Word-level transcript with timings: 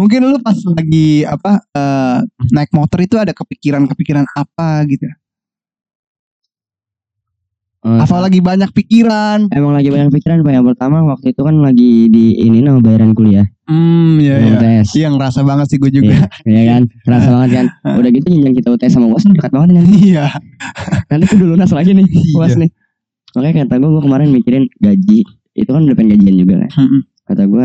Mungkin 0.00 0.20
lu 0.24 0.40
pas 0.40 0.56
lagi 0.56 1.28
apa 1.28 1.60
eh, 1.76 2.18
naik 2.48 2.72
motor 2.72 3.04
itu 3.04 3.20
ada 3.20 3.36
kepikiran-kepikiran 3.36 4.24
apa 4.32 4.80
gitu. 4.88 5.04
Eh, 7.80 7.96
Apa 7.96 8.20
lagi 8.20 8.44
banyak 8.44 8.76
pikiran? 8.76 9.48
Emang 9.48 9.72
lagi 9.72 9.88
banyak 9.88 10.12
pikiran 10.12 10.44
Pak. 10.44 10.52
Yang 10.52 10.66
pertama 10.72 11.00
waktu 11.08 11.32
itu 11.32 11.40
kan 11.40 11.56
lagi 11.64 12.12
di 12.12 12.36
ini 12.36 12.60
nama 12.60 12.76
bayaran 12.76 13.16
kuliah. 13.16 13.48
Hmm, 13.64 14.20
ya 14.20 14.36
yang 14.36 14.60
ya. 14.60 14.84
UTS. 14.84 14.88
Iya 15.00 15.08
ngerasa 15.16 15.40
banget 15.48 15.66
sih 15.72 15.78
gue 15.80 15.88
juga. 15.88 16.28
Iya 16.44 16.62
kan? 16.76 16.82
Kerasa 17.08 17.28
banget 17.36 17.50
kan. 17.56 17.66
Udah 17.96 18.10
gitu 18.12 18.26
jenjang 18.28 18.54
kita 18.60 18.68
UTS 18.76 18.92
sama 18.92 19.08
UAS 19.08 19.24
dekat 19.32 19.52
banget 19.56 19.80
kan. 19.80 19.86
Iya. 19.96 20.24
Nanti 21.08 21.24
tuh 21.32 21.36
dulu 21.40 21.56
lunas 21.56 21.72
lagi 21.72 21.90
nih 21.96 22.04
Iya. 22.12 22.36
UAS 22.36 22.54
nih. 22.60 22.70
Makanya 23.32 23.54
kata 23.64 23.74
gue, 23.80 23.90
gue 23.96 24.02
kemarin 24.04 24.28
mikirin 24.28 24.64
gaji. 24.76 25.18
Itu 25.56 25.70
kan 25.72 25.80
udah 25.88 25.96
pengen 25.96 26.20
gajian 26.20 26.36
juga 26.36 26.54
kan. 26.60 26.70
Kata 27.32 27.42
gue, 27.48 27.64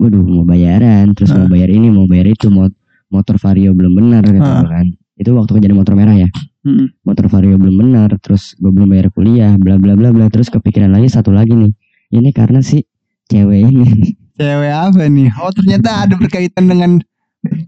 waduh 0.00 0.24
mau 0.24 0.42
bayaran. 0.42 1.12
Terus 1.12 1.30
mau 1.30 1.44
Ah. 1.44 1.50
bayar 1.52 1.68
ini, 1.68 1.92
mau 1.92 2.08
bayar 2.08 2.32
itu. 2.32 2.48
Mau 2.48 2.72
motor 3.12 3.36
vario 3.36 3.76
belum 3.76 3.92
benar 3.92 4.24
Ah. 4.24 4.32
gue 4.32 4.40
kan. 4.66 4.86
Itu 5.20 5.36
waktu 5.36 5.52
kejadian 5.52 5.76
motor 5.76 5.92
merah 5.92 6.16
ya. 6.16 6.28
Mm-mm. 6.64 6.88
Motor 7.04 7.28
vario 7.28 7.60
belum 7.60 7.76
benar. 7.76 8.16
Terus 8.18 8.56
gue 8.56 8.72
belum 8.72 8.88
bayar 8.88 9.12
kuliah. 9.12 9.52
Bla 9.60 9.76
bla 9.76 9.92
bla 9.92 10.08
bla. 10.10 10.32
Terus 10.32 10.48
kepikiran 10.48 10.88
lagi 10.88 11.12
satu 11.12 11.28
lagi 11.28 11.52
nih. 11.52 11.72
Ini 12.10 12.32
karena 12.32 12.64
si 12.64 12.80
cewek 13.28 13.68
ini. 13.68 13.84
Cewek 14.40 14.72
apa 14.72 15.04
nih? 15.04 15.28
Oh 15.36 15.52
ternyata 15.52 16.08
ada 16.08 16.16
berkaitan 16.16 16.64
dengan 16.64 16.96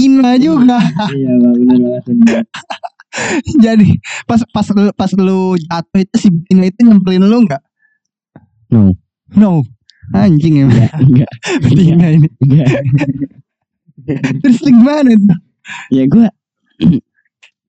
Ina 0.01 0.41
juga. 0.41 0.81
iya 1.13 1.37
benar 1.37 2.01
banget. 2.01 2.45
Jadi 3.65 4.01
pas 4.25 4.41
pas 4.49 4.65
lu, 4.73 4.89
pas 4.97 5.11
lu 5.13 5.41
jatuh 5.61 6.01
itu 6.01 6.17
si 6.17 6.29
Ina 6.49 6.73
itu 6.73 6.81
nyempelin 6.81 7.29
lu 7.29 7.45
nggak? 7.45 7.61
No. 8.73 8.97
No. 9.37 9.61
Anjing 10.13 10.55
ya. 10.55 10.65
Enggak, 10.65 10.93
enggak, 10.99 11.31
Betina 11.61 12.07
ini. 12.11 12.29
enggak. 12.39 12.69
Terus 14.39 14.59
gimana 14.61 15.11
tuh? 15.13 15.39
ya 15.89 16.05
gue 16.05 16.27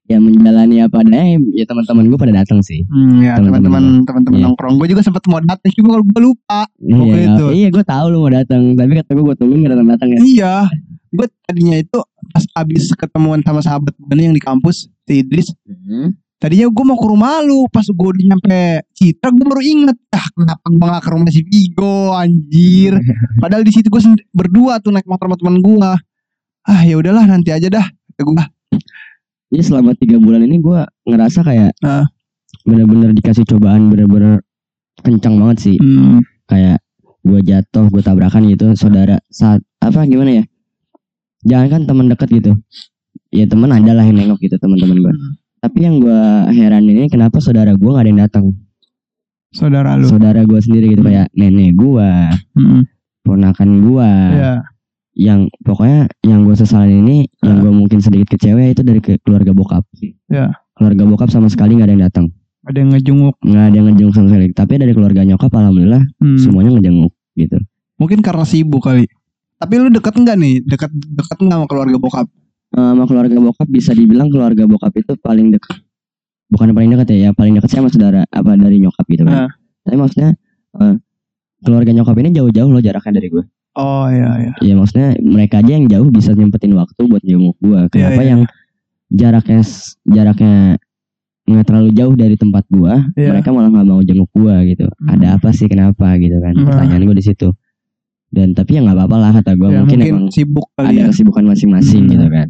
ya 0.09 0.17
menjalani 0.17 0.81
apa 0.81 0.99
adanya 0.99 1.37
ya 1.53 1.63
teman-teman 1.63 2.09
gue 2.09 2.17
pada 2.17 2.33
datang 2.33 2.59
sih 2.59 2.81
Hmm, 2.85 3.21
ya 3.21 3.37
Teman-teman 3.37 4.01
teman-teman 4.01 4.39
Iya. 4.41 4.45
nongkrong 4.49 4.75
gue 4.75 4.87
juga 4.89 5.05
sempat 5.05 5.21
mau 5.25 5.37
datang 5.39 5.69
cuma 5.71 6.01
gue 6.01 6.21
lupa. 6.23 6.65
Iya 6.79 7.15
itu. 7.29 7.45
iya 7.53 7.67
gue 7.69 7.83
tahu 7.83 8.05
lu 8.09 8.17
mau 8.19 8.33
datang 8.33 8.73
tapi 8.73 8.97
kata 8.97 9.13
gue 9.13 9.23
gue 9.23 9.35
tungguin 9.37 9.61
gak 9.61 9.71
datang 9.77 9.87
datang 9.87 10.07
ya 10.09 10.19
Iya. 10.19 10.55
Gue 11.13 11.27
tadinya 11.45 11.77
itu 11.77 11.99
pas 12.27 12.43
abis 12.57 12.89
ketemuan 12.91 13.39
sama 13.39 13.61
sahabat 13.61 13.93
gue 13.93 14.15
yang 14.17 14.33
di 14.33 14.41
kampus 14.41 14.89
si 15.05 15.21
Idris. 15.21 15.53
Tadinya 16.43 16.67
gue 16.67 16.83
mau 16.83 16.99
ke 16.99 17.07
rumah 17.07 17.39
lu 17.39 17.71
Pas 17.71 17.87
gue 17.87 17.95
udah 17.95 18.23
nyampe 18.27 18.83
Citra 18.91 19.31
Gue 19.31 19.47
baru 19.47 19.63
inget 19.63 19.95
Ah 20.11 20.27
kenapa 20.35 20.65
gue 20.67 20.87
gak 20.91 21.03
ke 21.07 21.09
rumah 21.15 21.29
si 21.31 21.41
Vigo 21.47 22.11
Anjir? 22.11 22.99
Padahal 23.41 23.63
di 23.63 23.71
situ 23.71 23.87
gue 23.87 24.03
berdua 24.35 24.83
tuh 24.83 24.91
naik 24.91 25.07
motor 25.07 25.31
sama 25.31 25.39
teman 25.39 25.63
gue 25.63 25.91
Ah 26.67 26.81
ya 26.83 26.99
udahlah 26.99 27.23
nanti 27.23 27.55
aja 27.55 27.71
dah 27.71 27.87
gue 28.19 28.45
Jadi 29.55 29.63
selama 29.63 29.95
tiga 29.95 30.19
bulan 30.19 30.43
ini 30.43 30.59
gue 30.59 30.79
ngerasa 31.07 31.47
kayak 31.47 31.71
Ah. 31.79 32.03
bener-bener 32.67 33.15
dikasih 33.15 33.47
cobaan 33.47 33.87
bener-bener 33.87 34.43
kencang 34.99 35.35
banget 35.39 35.57
sih. 35.59 35.75
Hmm. 35.79 36.19
kayak 36.43 36.83
gue 37.23 37.39
jatuh 37.39 37.87
gue 37.87 37.99
tabrakan 37.99 38.47
gitu 38.47 38.75
saudara 38.75 39.19
saat 39.27 39.63
apa 39.79 40.03
gimana 40.03 40.39
ya? 40.39 40.43
Jangan 41.43 41.67
kan 41.71 41.81
teman 41.87 42.07
dekat 42.07 42.29
gitu. 42.31 42.51
Ya 43.31 43.47
teman 43.47 43.71
ada 43.71 43.91
lah 43.91 44.03
yang 44.03 44.19
nengok 44.19 44.39
gitu 44.39 44.55
teman-teman 44.55 44.99
gue 44.99 45.13
Hmm. 45.13 45.33
Tapi 45.63 45.79
yang 45.87 46.03
gue 46.03 46.21
heran 46.51 46.83
ini 46.83 47.07
kenapa 47.07 47.39
saudara 47.39 47.71
gue 47.71 47.87
gak 47.87 48.03
ada 48.03 48.11
yang 48.11 48.21
datang? 48.27 48.45
Saudara 49.55 49.95
lu. 49.95 50.11
Saudara 50.11 50.43
gue 50.43 50.59
sendiri 50.59 50.91
gitu 50.91 51.07
Hmm. 51.07 51.09
kayak 51.13 51.27
nenek 51.39 51.71
gue 51.79 52.09
hmm. 52.59 52.81
ponakan 53.23 53.69
gue 53.79 54.09
Ya 54.35 54.53
yang 55.13 55.45
pokoknya 55.61 56.09
yang 56.25 56.41
gue 56.41 56.57
sesalin 56.57 57.05
ini 57.05 57.29
yang 57.45 57.61
Ah. 57.61 57.69
gue 57.69 57.71
mungkin 57.73 58.01
sedikit 58.01 58.33
kecewa 58.33 58.65
itu 58.65 58.81
dari 58.81 58.99
ke 58.99 59.21
keluarga 59.21 59.53
bokap. 59.53 59.85
Ya. 60.29 60.57
keluarga 60.73 61.05
bokap 61.05 61.29
sama 61.29 61.53
sekali 61.53 61.77
nggak 61.77 61.85
ada 61.85 61.93
yang 61.93 62.03
datang. 62.09 62.25
Ada 62.65 62.77
yang 62.81 62.89
ngejenguk. 62.97 63.35
Nggak 63.45 63.63
ada 63.69 63.75
yang 63.77 63.85
ngejenguk 63.93 64.13
sama 64.17 64.27
sekali. 64.33 64.47
Tapi 64.57 64.73
dari 64.81 64.93
keluarga 64.97 65.21
nyokap 65.21 65.53
alhamdulillah 65.53 66.01
hmm. 66.17 66.39
semuanya 66.41 66.69
ngejenguk 66.73 67.13
gitu. 67.37 67.57
Mungkin 68.01 68.19
karena 68.25 68.41
sibuk 68.41 68.81
kali. 68.81 69.05
Tapi 69.61 69.73
lu 69.77 69.93
deket 69.93 70.17
enggak 70.17 70.35
nih? 70.41 70.65
Deket, 70.65 70.89
deket 70.91 71.37
enggak 71.45 71.57
sama 71.61 71.67
keluarga 71.69 71.97
bokap 72.01 72.27
sama 72.75 73.05
keluarga 73.05 73.37
bokap 73.37 73.67
bisa 73.67 73.91
dibilang 73.91 74.27
keluarga 74.27 74.65
bokap 74.65 74.93
itu 74.95 75.13
paling 75.15 75.49
dekat 75.49 75.77
bukan 76.47 76.69
paling 76.71 76.89
dekat 76.89 77.07
ya 77.09 77.17
ya 77.17 77.29
paling 77.31 77.53
dekat 77.53 77.65
saya 77.67 77.81
sama 77.81 77.89
saudara 77.89 78.21
apa 78.27 78.51
dari 78.53 78.77
nyokap 78.77 79.05
gitu 79.05 79.23
kan. 79.23 79.45
Ah. 79.45 79.51
tapi 79.81 79.95
maksudnya 79.95 80.29
eh, 80.75 80.95
keluarga 81.59 81.91
nyokap 81.91 82.15
ini 82.15 82.29
jauh-jauh 82.31 82.69
loh 82.69 82.79
jaraknya 82.79 83.13
dari 83.15 83.29
gue. 83.29 83.43
Oh 83.73 84.05
iya 84.05 84.29
iya. 84.37 84.53
Ya 84.61 84.73
maksudnya 84.73 85.17
mereka 85.17 85.57
aja 85.57 85.71
yang 85.71 85.85
jauh 85.87 86.07
bisa 86.07 86.29
nyempetin 86.31 86.73
waktu 86.73 87.01
buat 87.03 87.21
jenguk 87.21 87.57
gue. 87.57 87.79
Kenapa 87.89 88.21
iya, 88.21 88.29
yang 88.31 88.41
jaraknya 89.09 89.61
s- 89.61 89.97
jaraknya 90.03 90.77
nggak 91.43 91.65
terlalu 91.65 91.89
jauh 91.91 92.13
dari 92.13 92.35
tempat 92.35 92.63
gue 92.67 92.93
Iya. 93.15 93.33
mereka 93.33 93.49
malah 93.49 93.69
nggak 93.69 93.87
mau 93.87 93.99
jenguk 93.99 94.29
gue 94.31 94.55
gitu. 94.69 94.85
Hmm. 94.85 95.09
ada 95.09 95.27
apa 95.35 95.49
sih 95.51 95.65
kenapa 95.65 96.17
gitu 96.17 96.37
kan? 96.37 96.53
Hmm. 96.53 96.69
pertanyaan 96.69 97.01
gue 97.03 97.17
di 97.17 97.25
situ. 97.25 97.49
Dan 98.29 98.53
tapi 98.53 98.77
ya 98.77 98.81
nggak 98.81 98.93
apa-apa 98.95 99.17
lah 99.19 99.31
kata 99.35 99.51
gue. 99.53 99.67
Ya, 99.67 99.79
mungkin, 99.79 99.97
mungkin 99.99 100.13
emang 100.15 100.27
sibuk 100.29 100.67
ada 100.71 100.85
kali 100.85 100.95
ya. 100.95 101.05
kesibukan 101.07 101.43
masing-masing 101.47 102.03
Hmm. 102.03 102.13
gitu 102.13 102.27
kan 102.29 102.47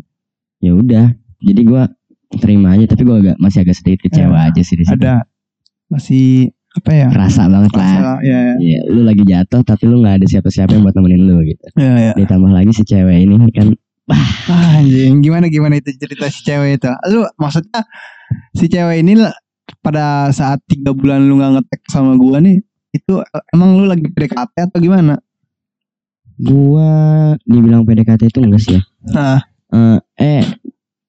ya 0.63 0.72
udah 0.72 1.06
jadi 1.44 1.62
gue 1.68 1.84
terima 2.40 2.74
aja 2.79 2.88
tapi 2.88 3.03
gue 3.03 3.16
agak 3.19 3.35
masih 3.38 3.68
agak 3.68 3.75
sedikit 3.75 4.07
kecewa 4.07 4.47
Ya, 4.47 4.50
aja 4.50 4.62
sih 4.63 4.79
di 4.79 4.88
situ 4.88 4.96
Ada 5.03 5.28
Masih 5.91 6.50
Apa 6.74 6.90
ya 6.90 7.07
kerasa 7.12 7.46
banget 7.46 7.69
lah 7.78 8.18
ya, 8.25 8.40
ya. 8.50 8.53
Iya, 8.57 8.79
lu 8.90 9.06
lagi 9.06 9.22
jatuh 9.28 9.62
tapi 9.62 9.85
lu 9.85 10.02
nggak 10.02 10.23
ada 10.23 10.25
siapa-siapa 10.25 10.73
yang 10.73 10.81
buat 10.81 10.97
nemenin 10.97 11.22
lu 11.22 11.46
gitu. 11.46 11.62
Ya, 11.78 11.94
ya. 12.09 12.13
Ditambah 12.18 12.50
lagi 12.50 12.73
si 12.73 12.81
cewek 12.81 13.29
ini 13.29 13.38
kan 13.53 13.78
Ah, 14.09 14.81
anjing 14.81 15.23
gimana 15.23 15.47
gimana 15.47 15.79
itu 15.79 15.94
cerita 15.96 16.28
si 16.28 16.44
cewek 16.44 16.81
itu 16.81 16.91
lu 17.13 17.23
maksudnya 17.40 17.85
si 18.52 18.66
cewek 18.68 19.00
ini 19.00 19.22
pada 19.79 20.28
saat 20.34 20.59
tiga 20.68 20.91
bulan 20.91 21.23
lu 21.23 21.40
nggak 21.40 21.62
ngetek 21.62 21.81
sama 21.88 22.19
gua 22.19 22.44
nih 22.44 22.59
itu 22.91 23.13
emang 23.56 23.79
lu 23.79 23.88
lagi 23.88 24.03
PDKT 24.12 24.56
atau 24.68 24.79
gimana 24.84 25.22
gua 26.35 26.90
dibilang 27.47 27.88
PDKT 27.88 28.34
itu 28.34 28.40
enggak 28.44 28.62
sih 28.66 28.75
ya. 28.75 28.81
nah 29.13 29.40
Eh, 29.73 29.97
eh 30.17 30.44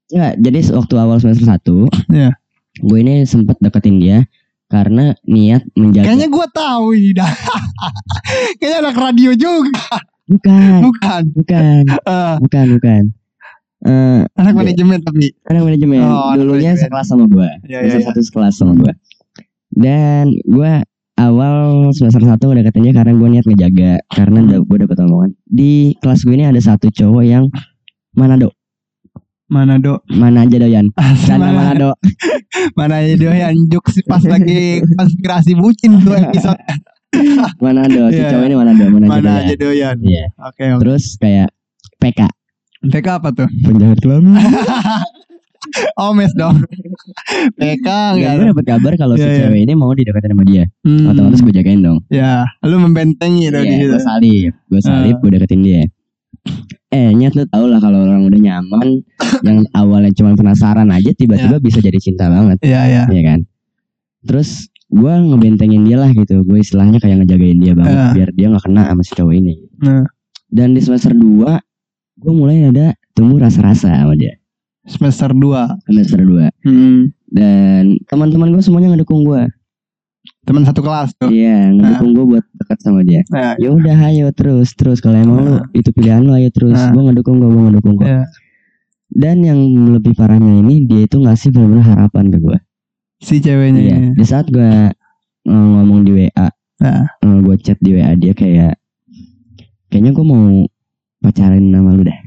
enggak, 0.09 0.33
jadi 0.39 0.59
waktu 0.73 0.95
awal 0.97 1.17
semester 1.19 1.45
1 1.45 1.85
Iya. 2.11 2.31
Gue 2.77 2.99
ini 3.01 3.23
sempet 3.23 3.61
deketin 3.61 3.99
dia 3.99 4.25
karena 4.67 5.13
niat 5.23 5.63
menjaga 5.75 6.09
kayaknya 6.09 6.27
gua 6.27 6.49
tahu 6.49 6.93
ini 6.93 7.13
dah 7.13 7.29
kayaknya 8.59 8.79
anak 8.81 8.97
radio 8.97 9.31
juga 9.33 9.85
bukan, 10.25 10.81
bukan 10.83 11.23
bukan, 11.31 11.83
Eh, 11.87 12.35
bukan, 12.43 12.67
bukan. 12.75 13.03
Eh, 13.85 14.21
anak 14.35 14.53
Iya. 14.53 14.59
manajemen 14.59 14.99
tapi 15.01 15.27
anak 15.45 15.63
manajemen 15.63 16.01
Oh, 16.01 16.33
anak 16.33 16.41
dulunya 16.41 16.73
manajemen. 16.73 16.83
sekelas 16.83 17.07
sama 17.07 17.25
gua. 17.29 17.51
ya 17.63 17.79
semester 17.83 18.01
ya. 18.01 18.07
satu 18.09 18.21
sekelas 18.23 18.55
sama 18.57 18.73
gua. 18.75 18.93
Dan 19.71 20.25
gua 20.43 20.73
awal 21.15 21.61
semester 21.93 22.25
satu 22.25 22.45
ngedeketin 22.49 22.83
dia 22.83 22.95
karena 22.95 23.13
gue 23.13 23.29
niat 23.31 23.45
ngejaga 23.45 23.93
karena 24.09 24.39
Hmm. 24.43 24.65
gue 24.65 24.77
dapet 24.81 24.99
omongan 24.99 25.31
di 25.45 25.73
kelas 25.97 26.27
gue 26.27 26.35
ini 26.35 26.43
ada 26.43 26.59
satu 26.59 26.91
cowok 26.91 27.23
yang 27.23 27.45
Manado. 28.15 28.51
Mana 29.45 29.77
do 29.77 30.01
mana 30.09 30.43
aja 30.43 30.57
doyan. 30.57 30.89
Mana 31.29 31.49
Manado. 31.53 31.91
Mana 32.79 32.95
aja 32.99 33.15
do 33.15 33.29
yang 33.29 33.55
juk 33.69 33.85
sih 33.89 34.03
pas 34.03 34.23
lagi 34.25 34.81
konspirasi 34.91 35.53
bucin 35.55 36.01
tuh 36.01 36.17
episode. 36.17 36.59
Manado. 37.65 38.09
Si 38.09 38.17
Iya, 38.17 38.33
cowok 38.33 38.45
ini 38.45 38.55
Manado. 38.57 38.85
Mana, 38.89 39.07
mana 39.07 39.31
aja 39.43 39.55
doyan. 39.55 39.97
Doyan 39.97 39.97
iya. 40.03 40.25
Oke 40.41 40.65
oke. 40.69 40.81
Terus 40.81 41.05
kayak 41.17 41.49
PK 41.99 42.21
PK 42.85 43.07
apa 43.15 43.29
tuh? 43.31 43.49
Penjahat 43.63 43.99
kelamin. 43.99 44.37
Omes 45.97 46.33
dong. 46.35 46.61
PK 47.55 47.87
enggak 48.15 48.33
gue 48.37 48.47
dapet 48.49 48.65
kabar 48.67 48.93
kalau 48.95 49.15
si 49.15 49.23
Iya, 49.23 49.29
iya. 49.29 49.39
cewek 49.49 49.61
ini 49.63 49.73
mau 49.73 49.91
dideketin 49.91 50.33
sama 50.33 50.45
dia. 50.45 50.65
Hmm, 50.83 51.09
otomatis 51.09 51.41
gue 51.41 51.53
jagain 51.53 51.81
dong. 51.81 51.99
Ya 52.09 52.45
lu 52.61 52.77
membentengi 52.79 53.49
tuh 53.49 53.61
di 53.61 53.69
Iya, 53.69 53.77
situ. 53.79 53.89
gue 53.89 54.01
salib, 54.01 54.53
gue 54.69 54.81
salib, 54.81 55.15
Ah. 55.15 55.21
gue 55.21 55.31
deketin 55.33 55.61
dia. 55.61 55.83
Eh, 56.95 57.11
nyat 57.11 57.35
lu 57.35 57.43
tau 57.51 57.67
lah 57.67 57.83
kalau 57.83 58.07
orang 58.07 58.23
udah 58.31 58.39
nyaman, 58.39 59.03
yang 59.47 59.67
awalnya 59.75 60.15
cuma 60.15 60.39
penasaran 60.39 60.87
aja, 60.95 61.11
tiba-tiba 61.11 61.59
bisa 61.59 61.83
jadi 61.83 61.99
cinta 61.99 62.31
banget, 62.31 62.63
Iya 62.63 62.83
ya 62.87 63.03
ya 63.11 63.23
kan? 63.35 63.43
Terus 64.23 64.71
gue 64.95 65.11
ngebentengin 65.11 65.83
dia 65.83 65.99
lah 65.99 66.15
gitu, 66.15 66.47
gue 66.47 66.59
istilahnya 66.63 67.03
kayak 67.03 67.27
ngejagain 67.27 67.59
dia 67.59 67.75
banget, 67.75 67.99
Ah. 67.99 68.13
biar 68.15 68.31
dia 68.31 68.47
nggak 68.47 68.65
kena 68.71 68.83
sama 68.87 69.03
si 69.03 69.13
cowok 69.19 69.35
ini. 69.35 69.55
Nah. 69.83 70.07
Dan 70.55 70.71
di 70.71 70.81
semester 70.81 71.11
2 71.11 71.59
gue 72.23 72.33
mulai 72.33 72.71
ada 72.71 72.95
tumbuh 73.11 73.43
rasa-rasa 73.43 73.91
sama 73.91 74.15
dia, 74.15 74.39
semester 74.87 75.35
2 75.35 75.91
semester 75.91 76.23
2 76.23 76.47
hmm. 76.63 77.11
Dan 77.35 77.99
teman-teman 78.07 78.55
gue 78.55 78.63
semuanya 78.63 78.95
ngedukung 78.95 79.27
gue, 79.27 79.43
teman 80.45 80.65
satu 80.65 80.81
kelas 80.81 81.13
tuh 81.17 81.29
iya 81.29 81.69
ngedukung 81.69 82.11
gue 82.13 82.25
buat 82.37 82.45
dekat 82.55 82.79
sama 82.81 83.01
dia. 83.01 83.21
nah, 83.29 83.57
Ya 83.57 83.69
udah, 83.71 83.97
ayo 84.09 84.29
terus, 84.33 84.73
terus 84.73 85.01
kalau 85.01 85.17
emang 85.17 85.39
lu 85.41 85.53
Ah. 85.57 85.65
itu 85.73 85.89
pilihan 85.91 86.21
lu, 86.21 86.33
ayo 86.33 86.49
terus, 86.49 86.77
Ah. 86.77 86.93
gue 86.93 87.03
ngedukung 87.03 87.37
gue, 87.39 87.49
gue 87.49 87.63
ngedukung 87.69 87.95
gue. 87.97 88.09
ya. 88.09 88.25
Dan 89.09 89.41
yang 89.41 89.61
lebih 89.93 90.13
parahnya 90.13 90.59
ini 90.59 90.85
dia 90.85 91.05
itu 91.05 91.17
ngasih 91.17 91.49
benar-benar 91.49 91.85
harapan 91.87 92.29
ke 92.29 92.39
gue. 92.39 92.59
si 93.21 93.41
ceweknya 93.41 93.81
Iya. 93.81 93.97
Di 94.13 94.25
saat 94.25 94.49
gue 94.49 94.93
ngomong 95.45 96.05
di 96.05 96.13
WA, 96.15 96.49
Nah. 96.77 97.09
gue 97.23 97.57
chat 97.59 97.81
di 97.81 97.97
WA 97.97 98.13
dia 98.15 98.33
kayak, 98.33 98.77
kayaknya 99.89 100.13
gue 100.13 100.25
mau 100.25 100.65
pacaran 101.21 101.63
sama 101.65 101.91
lu 101.93 102.05
dah. 102.05 102.19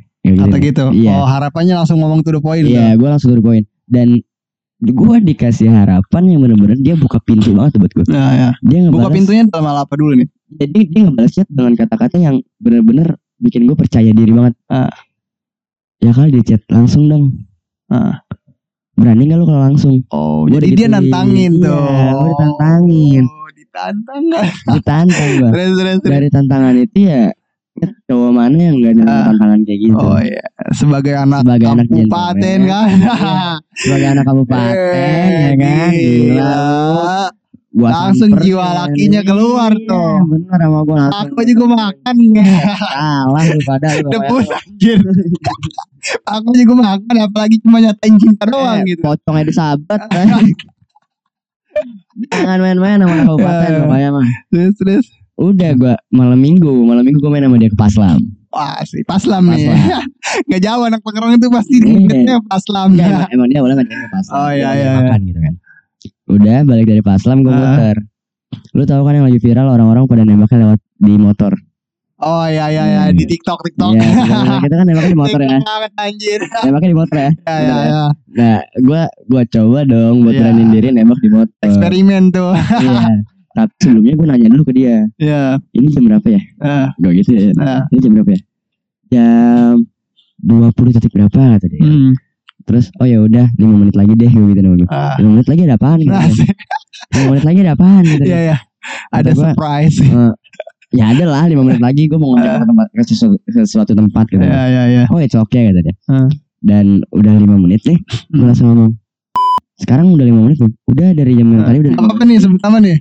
gitu. 0.58 0.84
Iya. 0.92 1.14
Oh, 1.14 1.24
harapannya 1.24 1.78
langsung 1.78 2.02
ngomong 2.02 2.20
to 2.20 2.34
the 2.34 2.42
point. 2.42 2.66
Iya, 2.66 2.94
gue 2.94 3.08
langsung 3.08 3.32
to 3.32 3.40
the 3.40 3.46
point. 3.46 3.66
Dan 3.86 4.20
gue 4.78 5.16
dikasih 5.26 5.74
harapan 5.74 6.24
yang 6.30 6.40
bener-bener 6.46 6.78
dia 6.78 6.94
buka 6.94 7.18
pintu 7.18 7.50
banget 7.58 7.82
buat 7.82 7.92
gue. 7.98 8.06
Nah, 8.14 8.30
ya. 8.34 8.50
Dia 8.62 8.78
ngebalas, 8.86 9.10
Buka 9.10 9.10
pintunya 9.10 9.44
dalam 9.50 9.66
hal 9.66 9.78
apa 9.90 9.94
dulu 9.98 10.14
nih? 10.22 10.30
Jadi 10.62 10.80
dia 10.94 11.02
ngebalas 11.10 11.32
chat 11.34 11.48
dengan 11.50 11.74
kata-kata 11.74 12.16
yang 12.22 12.36
bener-bener 12.62 13.18
bikin 13.42 13.66
gue 13.66 13.74
percaya 13.74 14.10
diri 14.14 14.30
banget. 14.30 14.54
Ah. 14.70 14.94
Ya 15.98 16.14
kali 16.14 16.30
di 16.38 16.42
chat 16.46 16.62
langsung 16.70 17.10
dong. 17.10 17.24
Ah. 17.90 18.22
Berani 18.98 19.30
gak 19.30 19.38
lu 19.38 19.46
kalau 19.46 19.62
langsung? 19.62 20.02
Oh, 20.10 20.50
Gua 20.50 20.58
jadi 20.58 20.74
dia 20.74 20.88
nantangin 20.90 21.62
Iya, 21.62 21.70
tuh. 21.70 21.78
gua 21.78 22.26
ditantangin. 22.34 23.24
Oh, 23.26 23.50
ditantang. 23.54 24.22
Ditantang 24.74 25.30
gue. 25.38 25.50
Dari 26.18 26.30
tantangan 26.34 26.74
itu 26.82 26.98
ya 27.06 27.30
cowok 28.04 28.32
mana 28.32 28.58
yang 28.58 28.76
gak 28.80 28.94
Ah. 29.02 29.30
tantangan 29.30 29.60
kayak 29.62 29.80
gitu. 29.84 30.00
Oh 30.00 30.18
iya, 30.18 30.44
sebagai 30.72 31.14
anak 31.14 31.40
Sebagai 31.44 31.68
anak 31.68 31.86
kabupaten 31.86 32.40
gentleman. 32.40 32.62
kan. 32.68 32.90
Sebagai 33.74 34.08
anak 34.08 34.24
kabupaten 34.24 34.74
ya 35.28 35.54
kan. 35.56 35.90
Eh, 35.90 35.92
Gila. 35.94 36.56
Gua 37.70 37.90
Langsung 37.94 38.34
jiwa 38.42 38.68
lakinya 38.74 39.22
keluar 39.22 39.70
Iya, 39.70 39.86
tuh. 39.86 40.14
Bener 40.26 40.58
sama 40.58 40.80
gue 40.82 40.96
langsung. 40.98 41.22
Aku 41.30 41.40
juga 41.46 41.66
makan. 41.70 42.16
Salah 42.74 43.44
lu 43.46 43.62
pada 43.62 43.88
lu. 43.94 44.10
Debus 44.10 44.48
anjir. 44.50 45.00
Aku 46.26 46.50
juga 46.52 46.74
makan 46.74 47.16
apalagi 47.22 47.62
cuma 47.62 47.78
nyatain 47.78 48.18
cinta 48.18 48.50
doang 48.50 48.82
Eh, 48.82 48.90
gitu. 48.90 49.06
Pocongnya 49.06 49.46
disabat 49.46 50.02
kan. 50.08 50.26
Jangan 52.34 52.58
main-main 52.58 52.98
sama 52.98 53.14
anak 53.14 53.26
kabupaten 53.28 53.70
Eh. 53.70 53.80
pokoknya 53.84 54.10
mah. 54.10 54.28
Terus 54.50 54.74
terus. 54.76 55.06
Udah 55.38 55.72
gua 55.74 55.94
malam 56.10 56.36
minggu, 56.36 56.70
malam 56.84 57.02
minggu 57.02 57.20
gua 57.20 57.30
main 57.30 57.46
sama 57.46 57.58
dia 57.58 57.70
ke 57.70 57.78
Paslam. 57.78 58.18
Wah 58.48 58.82
sih 58.82 59.06
paslam 59.06 59.44
nih. 59.48 59.70
Paslam. 59.70 60.02
Gak 60.50 60.62
jauh 60.64 60.84
anak 60.84 61.02
pengerong 61.02 61.36
itu 61.36 61.48
pasti 61.48 61.76
Iya. 61.78 61.94
ingetnya 61.94 62.36
paslam. 62.44 62.88
Enggak, 62.92 63.06
emang, 63.06 63.30
emang 63.30 63.48
dia 63.48 63.58
awalnya 63.60 63.76
ngajakin 63.78 64.00
ke 64.00 64.10
Paslam. 64.10 64.34
Oh, 64.34 64.50
iya, 64.50 64.66
ngajak 64.66 64.82
iya, 64.82 64.92
makan 64.98 65.20
gitu 65.22 65.40
kan. 65.40 65.54
Udah 66.28 66.58
balik 66.64 66.86
dari 66.88 67.02
Paslam 67.02 67.38
gua 67.40 67.52
Ah. 67.52 67.60
muter. 67.62 67.98
Lu 68.72 68.84
tahu 68.84 69.02
kan 69.04 69.14
yang 69.14 69.26
lagi 69.26 69.38
viral 69.38 69.68
orang-orang 69.68 70.04
pada 70.06 70.24
nembaknya 70.24 70.58
lewat 70.64 70.80
di 70.98 71.14
motor. 71.16 71.54
Oh 72.18 72.50
iya 72.50 72.66
iya 72.68 72.84
iya 72.84 73.02
Iya. 73.04 73.14
di 73.14 73.30
TikTok 73.30 73.62
TikTok. 73.62 73.94
Iya, 73.94 74.02
sebenarnya 74.02 74.58
kita 74.60 74.74
kan 74.74 74.86
nembaknya 74.90 75.12
di 75.14 75.20
motor 75.20 75.40
ya. 75.40 75.58
Banget 75.62 75.92
anjir. 75.96 76.40
Nembaknya 76.66 76.90
di 76.90 76.98
motor 76.98 77.16
ya. 77.16 77.30
Ya 77.46 77.56
ya 77.60 77.78
ya. 77.86 78.04
Nah, 78.34 78.58
gua 78.82 79.02
gua 79.28 79.44
coba 79.46 79.80
dong 79.86 80.16
buat 80.24 80.34
Iya. 80.34 80.42
beraniin 80.42 80.70
diri 80.72 80.88
nembak 80.90 81.20
di 81.22 81.30
motor. 81.30 81.54
Eksperimen 81.62 82.24
tuh. 82.32 82.58
Iya. 82.58 83.22
Tapi 83.58 83.74
sebelumnya 83.82 84.14
gua 84.14 84.28
nanya 84.30 84.48
dulu 84.54 84.64
ke 84.64 84.74
dia, 84.76 84.96
Iya. 85.18 85.58
ini 85.74 85.88
jam 85.90 86.06
berapa 86.06 86.28
ya? 86.30 86.42
Nah, 86.62 86.88
Gak 86.94 87.14
gitu 87.18 87.32
ya. 87.34 87.50
nah. 87.58 87.82
Ini 87.90 87.98
jam 87.98 88.12
berapa 88.14 88.30
ya? 88.30 88.40
Jam 89.08 89.74
20 90.38 90.94
detik 90.94 91.10
berapa 91.10 91.34
kata 91.58 91.66
dia. 91.66 91.82
Hmm. 91.82 92.14
Terus 92.64 92.92
oh 93.00 93.08
ya 93.08 93.18
udah 93.20 93.48
5 93.56 93.64
menit 93.82 93.96
lagi 93.96 94.14
deh 94.14 94.28
gue 94.28 94.46
gitu 94.54 94.62
gue. 94.62 94.88
Ah. 94.88 95.18
5 95.18 95.26
menit 95.26 95.48
lagi 95.48 95.62
ada 95.66 95.76
apaan 95.76 95.98
gitu. 95.98 96.14
Nah, 96.14 96.28
5 97.18 97.32
menit 97.34 97.46
lagi 97.46 97.60
ada 97.64 97.74
apaan 97.74 98.04
gitu. 98.04 98.24
Iya 98.24 98.40
iya. 98.46 98.58
Ada 99.10 99.30
gua, 99.34 99.44
surprise. 99.52 99.98
eh, 100.00 100.32
ya 100.94 101.06
ada 101.10 101.26
lah 101.26 101.44
5 101.44 101.58
menit 101.58 101.82
lagi 101.82 102.06
gue 102.06 102.20
mau 102.20 102.36
ngajak 102.36 102.54
ke 102.54 102.66
tempat 102.68 102.88
ke 102.92 103.02
sesuatu, 103.04 103.36
ke 103.42 103.50
sesuatu 103.58 103.92
tempat 103.92 104.26
gitu. 104.30 104.44
Iya 104.44 104.64
iya 104.68 104.84
iya. 104.86 105.04
Oh 105.10 105.18
it's 105.18 105.34
okay 105.34 105.66
kata 105.66 105.82
dia. 105.82 105.96
Hmm. 106.06 106.30
Dan 106.60 106.86
udah 107.10 107.34
5 107.34 107.58
menit 107.58 107.82
nih 107.82 107.98
gue 107.98 108.38
Hmm. 108.38 108.46
langsung 108.46 108.68
ngomong. 108.70 108.92
Sekarang 109.78 110.12
udah 110.12 110.26
5 110.26 110.42
menit 110.44 110.58
belum? 110.60 110.74
Udah 110.86 111.08
dari 111.14 111.32
jam 111.34 111.48
yang 111.50 111.64
tadi 111.64 111.78
udah. 111.82 111.94
Apa 111.96 112.06
apa 112.14 112.24
nih 112.24 112.38
sebut 112.38 112.62
nama 112.62 112.78
nih? 112.78 112.98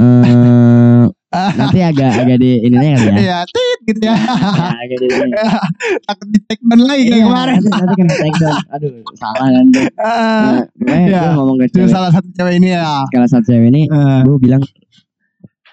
Ah. 0.00 1.06
nanti 1.54 1.78
agak 1.78 2.10
agak 2.18 2.42
di 2.42 2.58
ininya 2.58 2.98
kali 2.98 3.06
ya. 3.06 3.14
Iya, 3.14 3.38
tit 3.46 3.78
gitu 3.86 4.00
ya. 4.02 4.14
Ya, 4.18 4.34
agak 4.74 4.96
di 4.98 5.06
ini. 5.06 5.30
Takut 6.10 6.26
di 6.26 6.38
take 6.42 6.62
ban 6.66 6.80
lagi 6.82 7.02
kayak 7.06 7.14
Iya, 7.14 7.24
kemarin. 7.24 7.54
Nanti, 7.54 7.70
nanti 7.70 7.94
kena 7.94 8.14
take 8.18 8.38
down. 8.40 8.58
Aduh, 8.74 8.90
salah 9.14 9.38
kan. 9.46 9.66
Ah. 9.94 10.10
Nah, 10.50 10.58
gue 10.74 10.96
Iya. 11.06 11.20
gue 11.22 11.30
ngomong 11.36 11.56
ke 11.56 11.64
Itu 11.64 11.74
cewek. 11.78 11.90
salah 11.90 12.10
satu 12.10 12.28
cewek 12.34 12.54
ini 12.58 12.68
ya. 12.72 12.86
Salah 13.06 13.28
satu 13.30 13.44
cewek 13.46 13.68
ini 13.70 13.82
Ah. 13.86 14.20
gue 14.26 14.36
bilang 14.38 14.62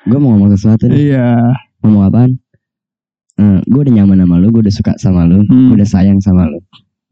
gue 0.04 0.18
mau 0.18 0.30
ngomong 0.32 0.50
sesuatu 0.54 0.84
nih. 0.88 0.98
Iya. 1.10 1.28
ngomong 1.80 2.04
apaan? 2.06 2.32
Eh, 3.38 3.60
gue 3.64 3.80
udah 3.80 3.94
nyaman 3.94 4.18
sama 4.20 4.36
lu, 4.38 4.50
gue 4.50 4.62
udah 4.62 4.74
suka 4.74 4.92
sama 4.98 5.22
lu, 5.24 5.42
Hmm. 5.42 5.70
gue 5.70 5.76
udah 5.78 5.88
sayang 5.88 6.18
sama 6.18 6.50
lu, 6.50 6.58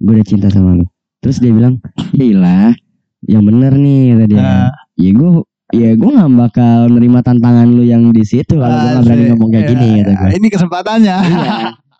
gue 0.01 0.13
udah 0.15 0.25
cinta 0.25 0.49
sama 0.49 0.73
lu. 0.73 0.85
Terus 1.21 1.37
dia 1.37 1.49
bilang, 1.49 1.77
iyalah, 2.13 2.73
yang 3.23 3.41
bener 3.41 3.73
nih 3.73 4.01
kata 4.11 4.25
dia. 4.27 4.41
Ah. 4.41 4.69
Ya 4.95 5.09
gue, 5.11 5.29
ya 5.71 5.91
gue 5.91 6.09
nggak 6.11 6.31
bakal 6.35 6.87
nerima 6.87 7.19
tantangan 7.19 7.65
lu 7.67 7.81
yang 7.81 8.09
di 8.09 8.21
situ 8.21 8.53
kalau 8.55 8.69
gue 8.71 8.89
nggak 8.91 9.03
berani 9.03 9.17
Asik. 9.19 9.29
ngomong 9.31 9.49
kayak 9.49 9.65
gini 9.67 9.85
Iya, 9.87 9.95
kata 9.99 10.11
gue. 10.13 10.29
Ini 10.35 10.47
kesempatannya. 10.47 11.15
Iya. 11.25 11.53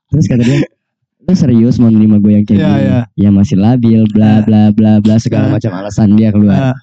Terus 0.08 0.26
kata 0.28 0.44
dia, 0.44 0.58
lu 1.20 1.34
serius 1.34 1.76
mau 1.76 1.90
nerima 1.90 2.18
gue 2.18 2.32
yang 2.32 2.44
kayak 2.44 2.56
Iya, 2.56 2.70
gini? 2.70 2.84
iya. 2.84 3.00
Ya 3.16 3.30
masih 3.30 3.58
labil, 3.58 4.02
bla 4.08 4.32
bla 4.42 4.70
bla 4.70 4.92
bla 5.00 5.16
segala 5.18 5.50
Ah. 5.50 5.52
macam 5.54 5.72
alasan 5.74 6.14
dia 6.14 6.30
keluar. 6.30 6.72
Ah, 6.72 6.78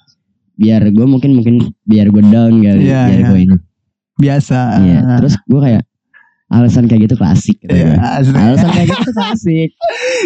Biar 0.52 0.84
gue 0.84 1.06
mungkin 1.08 1.32
mungkin 1.32 1.54
biar 1.82 2.06
gue 2.08 2.22
down 2.24 2.60
kali, 2.60 2.84
Iya, 2.84 3.00
biar 3.06 3.14
iya. 3.16 3.26
gue 3.26 3.38
ini. 3.40 3.56
Biasa. 4.14 4.58
Iya. 4.80 5.00
Terus 5.18 5.34
gue 5.40 5.60
kayak 5.60 5.82
alasan 6.48 6.84
kayak 6.84 7.00
gitu 7.02 7.14
klasik. 7.16 7.56
Kata 7.58 7.72
Iya, 7.72 7.84
gue. 7.86 7.96
asik. 7.96 8.34
Alasan 8.36 8.68
kayak 8.68 8.88
gitu 8.88 9.02
tuh 9.02 9.14
klasik. 9.16 9.68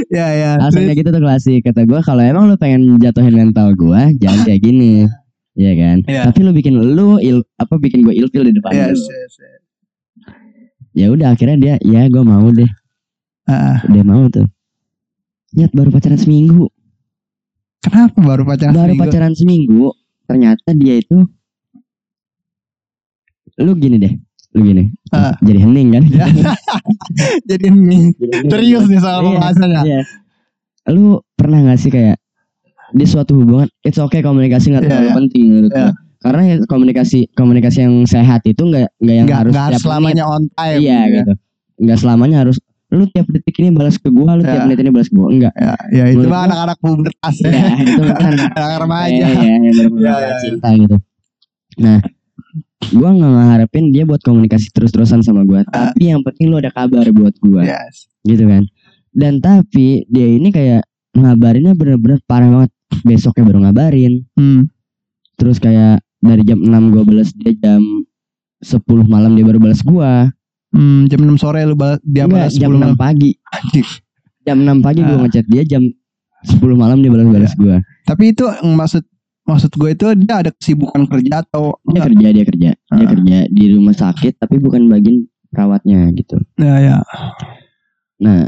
Iya, 0.09 0.27
iya. 0.35 0.51
Alasan 0.59 0.83
kayak 0.83 0.99
gitu 0.99 1.11
tuh 1.11 1.23
klasik. 1.23 1.61
Kata 1.63 1.81
gue 1.85 2.01
kalau 2.01 2.23
emang 2.23 2.45
lu 2.49 2.57
pengen 2.57 2.97
jatuhin 2.99 3.33
mental 3.33 3.71
gue, 3.73 4.01
jangan 4.19 4.41
kayak 4.43 4.61
gini. 4.61 5.07
Iya 5.57 5.73
kan? 5.73 5.97
Iya. 6.05 6.23
Tapi 6.29 6.39
lu 6.45 6.53
bikin 6.53 6.77
lu 6.77 7.17
il, 7.19 7.41
apa 7.57 7.75
bikin 7.77 8.05
gue 8.05 8.13
ilfil 8.13 8.45
di 8.45 8.53
depan 8.53 8.71
Yes, 8.71 9.01
lu. 9.01 9.09
yes, 9.09 9.33
yes. 9.41 9.61
Ya 10.93 11.07
udah 11.09 11.33
akhirnya 11.33 11.57
dia, 11.57 11.75
ya 11.81 12.05
gue 12.07 12.21
mau 12.21 12.49
deh. 12.49 12.69
Ah, 13.45 13.81
Dia 13.87 14.01
mau 14.01 14.29
tuh. 14.29 14.45
Nyat 15.53 15.73
baru 15.73 15.89
pacaran 15.89 16.17
seminggu. 16.17 16.69
Kenapa 17.81 18.19
baru 18.19 18.43
pacaran 18.43 18.73
baru 18.73 18.93
seminggu? 18.93 19.03
pacaran 19.03 19.33
seminggu. 19.33 19.87
Ternyata 20.27 20.69
dia 20.75 20.95
itu 20.99 21.19
lu 23.57 23.73
gini 23.75 23.97
deh. 23.97 24.13
Lu 24.53 24.61
gini. 24.63 24.85
Ah. 25.09 25.37
Jadi 25.41 25.59
hening 25.59 25.89
kan? 25.93 26.05
Jadi 27.49 27.65
hening. 27.69 28.05
serius 28.49 28.85
nih 28.85 29.01
soal 29.01 29.21
Iya. 29.21 29.27
pembahasannya. 29.31 29.81
Iya. 29.85 30.01
Lu 30.93 31.05
pernah 31.33 31.59
gak 31.65 31.79
sih 31.79 31.89
kayak 31.89 32.17
di 32.97 33.05
suatu 33.05 33.37
hubungan 33.37 33.69
it's 33.83 33.97
okay 33.97 34.19
komunikasi 34.19 34.73
nggak 34.73 34.83
Iya, 34.83 34.91
terlalu 34.91 35.07
iya. 35.07 35.15
penting 35.15 35.43
menurut 35.47 35.71
Iya. 35.71 35.79
gua. 35.83 35.93
Karena 36.17 36.43
ya 36.43 36.57
komunikasi 36.65 37.19
komunikasi 37.31 37.79
yang 37.81 37.95
sehat 38.05 38.41
itu 38.45 38.59
nggak 38.59 38.89
nggak 38.97 39.15
yang 39.15 39.27
Nggak 39.29 39.41
harus 39.43 39.53
tiap 39.55 39.81
selamanya 39.81 40.25
on 40.25 40.43
menit. 40.43 40.57
time. 40.57 40.81
Iya 40.81 40.99
gitu. 41.13 41.33
Nggak 41.77 41.99
selamanya 42.01 42.37
harus 42.41 42.57
lu 42.87 43.05
tiap 43.07 43.27
detik 43.29 43.57
ini 43.57 43.69
balas 43.71 43.97
ke 43.97 44.09
gua, 44.09 44.33
lu 44.33 44.43
tiap 44.43 44.57
Iya. 44.57 44.65
menit 44.65 44.79
ini 44.81 44.91
balas 44.91 45.07
ke 45.07 45.15
gua. 45.15 45.29
Enggak. 45.29 45.53
Ya, 45.53 45.75
ya 45.93 46.05
itu 46.09 46.17
Menurut 46.19 46.33
mah 46.33 46.43
anak-anak 46.47 46.77
pubertas 46.79 47.35
Ya, 47.37 47.51
ya. 47.53 47.69
itu 47.85 48.01
kan 48.01 48.33
Anak 48.49 48.79
remaja. 48.83 49.13
ya, 49.13 49.29
ya, 49.29 49.53
yang 49.53 49.65
Iya, 49.67 49.85
iya, 49.93 50.31
cinta 50.41 50.69
gitu. 50.73 50.97
Nah, 51.77 51.99
gua 52.89 53.11
nggak 53.13 53.31
ngeharapin 53.31 53.85
dia 53.91 54.05
buat 54.05 54.21
komunikasi 54.21 54.67
terus-terusan 54.71 55.21
sama 55.21 55.43
gua, 55.43 55.63
Ah. 55.67 55.91
tapi 55.93 56.09
yang 56.09 56.23
penting 56.23 56.49
lu 56.49 56.57
ada 56.57 56.71
kabar 56.71 57.05
buat 57.11 57.35
gua. 57.39 57.63
Yes. 57.63 58.09
gitu 58.23 58.43
kan 58.43 58.67
dan 59.13 59.39
tapi 59.39 60.03
dia 60.07 60.27
ini 60.27 60.51
kayak 60.51 60.83
ngabarinnya 61.13 61.73
bener-bener 61.73 62.19
parah 62.23 62.51
banget 62.51 62.71
besoknya 63.03 63.45
baru 63.45 63.59
ngabarin 63.63 64.25
Hmm. 64.33 64.71
terus 65.35 65.57
kayak 65.57 66.01
dari 66.19 66.43
jam 66.43 66.59
6 66.59 66.71
gue 66.91 67.03
balas 67.03 67.31
dia 67.33 67.53
jam 67.55 67.83
10 68.59 68.81
malam 69.05 69.33
dia 69.33 69.45
baru 69.45 69.61
balas 69.61 69.81
gua 69.81 70.33
Hmm, 70.69 71.07
jam 71.07 71.23
6 71.23 71.39
sore 71.39 71.63
lu 71.63 71.73
balas, 71.73 72.03
dia 72.03 72.27
Enggak, 72.27 72.37
balas 72.43 72.55
jam 72.55 72.69
10 72.69 72.75
6 72.75 72.81
malam. 72.83 72.97
pagi 72.97 73.31
jam 74.43 74.57
6 74.59 74.79
pagi 74.81 75.01
gue 75.01 75.09
Ah. 75.11 75.21
ngechat 75.23 75.47
dia 75.47 75.63
jam 75.65 75.83
10 76.43 76.75
malam 76.75 76.99
dia 76.99 77.09
balas-balas 77.09 77.55
gua 77.55 77.77
Tapi 78.05 78.31
itu 78.31 78.45
maksud 78.63 79.03
maksud 79.43 79.71
gue 79.73 79.91
itu 79.93 80.07
dia 80.17 80.35
ada 80.37 80.51
kesibukan 80.53 81.07
kerja 81.07 81.41
atau 81.41 81.79
dia 81.87 82.03
kerja 82.03 82.29
dia 82.31 82.45
kerja 82.45 82.71
dia 82.75 82.99
Ah. 82.99 83.09
kerja 83.09 83.37
di 83.47 83.65
rumah 83.71 83.95
sakit 83.95 84.37
tapi 84.37 84.59
bukan 84.59 84.85
bagian 84.87 85.23
perawatnya 85.49 86.11
gitu 86.13 86.37
Ya 86.57 86.77
ya. 86.79 86.97
nah 88.17 88.45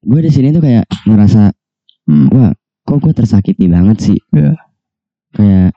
gue 0.00 0.20
di 0.20 0.30
sini 0.30 0.50
tuh 0.50 0.60
kayak 0.60 0.84
ngerasa 1.04 1.54
Hmm. 2.04 2.28
wah 2.28 2.52
kok 2.84 2.98
gue 3.00 3.12
tersakiti 3.16 3.64
banget 3.66 3.96
sih 4.00 4.18
Iya. 4.30 4.52
kayak 5.34 5.70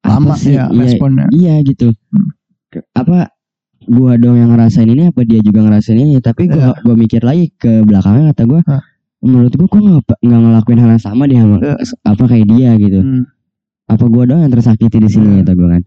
apa 0.00 0.16
Lama 0.16 0.34
sih 0.34 0.56
ya 0.56 0.66
iya, 0.72 0.80
responnya. 0.80 1.26
Iya 1.30 1.54
gitu. 1.62 1.92
Hmm. 1.92 2.28
Apa 2.96 3.28
gua 3.84 4.16
dong 4.16 4.36
yang 4.40 4.52
ngerasain 4.52 4.88
ini 4.88 5.08
apa 5.12 5.24
dia 5.24 5.40
juga 5.44 5.60
ngerasain 5.64 5.96
ini 5.96 6.20
tapi 6.20 6.48
gua 6.48 6.72
gua 6.84 6.94
mikir 6.96 7.20
lagi 7.20 7.52
ke 7.56 7.84
belakangnya 7.84 8.32
kata 8.32 8.42
gua 8.48 8.60
Hah. 8.64 8.80
menurut 9.20 9.52
gua 9.56 9.66
kok 9.68 9.80
nggak 9.80 10.18
nggak 10.24 10.40
ngelakuin 10.40 10.78
hal 10.80 10.90
yang 10.96 11.02
sama 11.04 11.24
dia 11.28 11.44
Iya. 11.44 11.74
apa 12.08 12.22
kayak 12.28 12.46
dia 12.48 12.70
gitu. 12.80 13.00
Hmm. 13.04 13.24
Apa 13.88 14.04
gua 14.08 14.24
dong 14.24 14.40
yang 14.40 14.52
tersakiti 14.52 14.96
di 15.00 15.08
sini 15.12 15.28
Iya. 15.36 15.38
kata 15.44 15.52
gua 15.56 15.68
kan. 15.76 15.82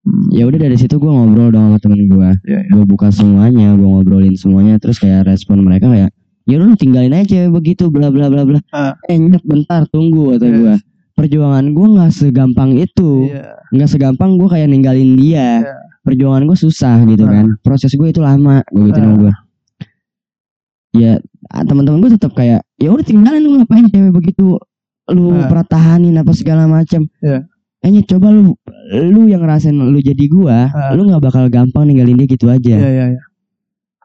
Hmm. 0.00 0.26
Ya 0.34 0.42
udah 0.50 0.58
dari 0.58 0.76
situ 0.78 0.94
gua 0.98 1.12
ngobrol 1.14 1.48
dong 1.54 1.64
sama 1.70 1.78
temen 1.78 2.00
gua. 2.10 2.30
Iya, 2.42 2.58
iya. 2.66 2.70
Gua 2.74 2.84
buka 2.86 3.08
semuanya, 3.14 3.78
gua 3.78 3.88
ngobrolin 4.00 4.34
semuanya 4.34 4.74
terus 4.82 4.98
kayak 4.98 5.22
respon 5.30 5.62
mereka 5.62 5.86
kayak 5.86 6.10
ya 6.48 6.56
lu 6.56 6.72
tinggalin 6.76 7.12
aja 7.12 7.48
begitu 7.48 7.88
bla 7.92 8.08
bla 8.08 8.28
bla 8.30 8.44
bla. 8.44 8.60
Ah. 8.70 8.94
Eh 9.08 9.16
nyet 9.18 9.44
bentar 9.44 9.84
tunggu 9.88 10.36
kata 10.36 10.46
Iya. 10.46 10.56
gua. 10.56 10.74
Perjuangan 11.16 11.66
gua 11.76 11.86
nggak 12.00 12.10
segampang 12.12 12.70
itu 12.76 13.28
Iya. 13.28 13.60
nggak 13.76 13.88
segampang 13.88 14.40
gue 14.40 14.48
kayak 14.48 14.68
ninggalin 14.68 15.14
dia 15.20 15.60
Iya. 15.62 15.74
perjuangan 16.00 16.42
gue 16.48 16.56
susah 16.56 16.96
gitu 17.06 17.22
Ah. 17.22 17.30
kan 17.30 17.46
proses 17.60 17.92
gue 17.92 18.08
itu 18.08 18.18
lama 18.24 18.64
gue 18.72 18.88
gitu 18.88 18.98
Ah. 18.98 19.04
sama 19.04 19.14
gue 19.20 19.32
ya 20.96 21.12
ah, 21.52 21.62
teman-teman 21.62 22.02
gue 22.02 22.10
tetap 22.18 22.32
kayak 22.34 22.66
ya 22.76 22.88
udah 22.90 23.04
tinggalin 23.06 23.42
lu 23.44 23.50
ngapain 23.60 23.86
cewek 23.86 24.10
begitu 24.10 24.58
lu 25.10 25.34
Nah. 25.34 25.46
pertahanin 25.46 26.18
apa 26.18 26.32
segala 26.34 26.66
macam 26.66 27.06
Iya. 27.22 27.46
Kayaknya 27.80 28.02
coba 28.12 28.26
lu 28.28 28.42
lu 29.08 29.20
yang 29.24 29.40
ngerasain 29.40 29.72
lu 29.72 29.96
jadi 30.04 30.24
gua, 30.28 30.68
Ah. 30.68 30.92
lu 30.92 31.08
nggak 31.08 31.22
bakal 31.24 31.48
gampang 31.48 31.88
ninggalin 31.88 32.12
dia 32.12 32.28
gitu 32.28 32.52
aja. 32.52 32.76
Iya 32.76 32.88
iya 32.92 33.04
iya. 33.16 33.20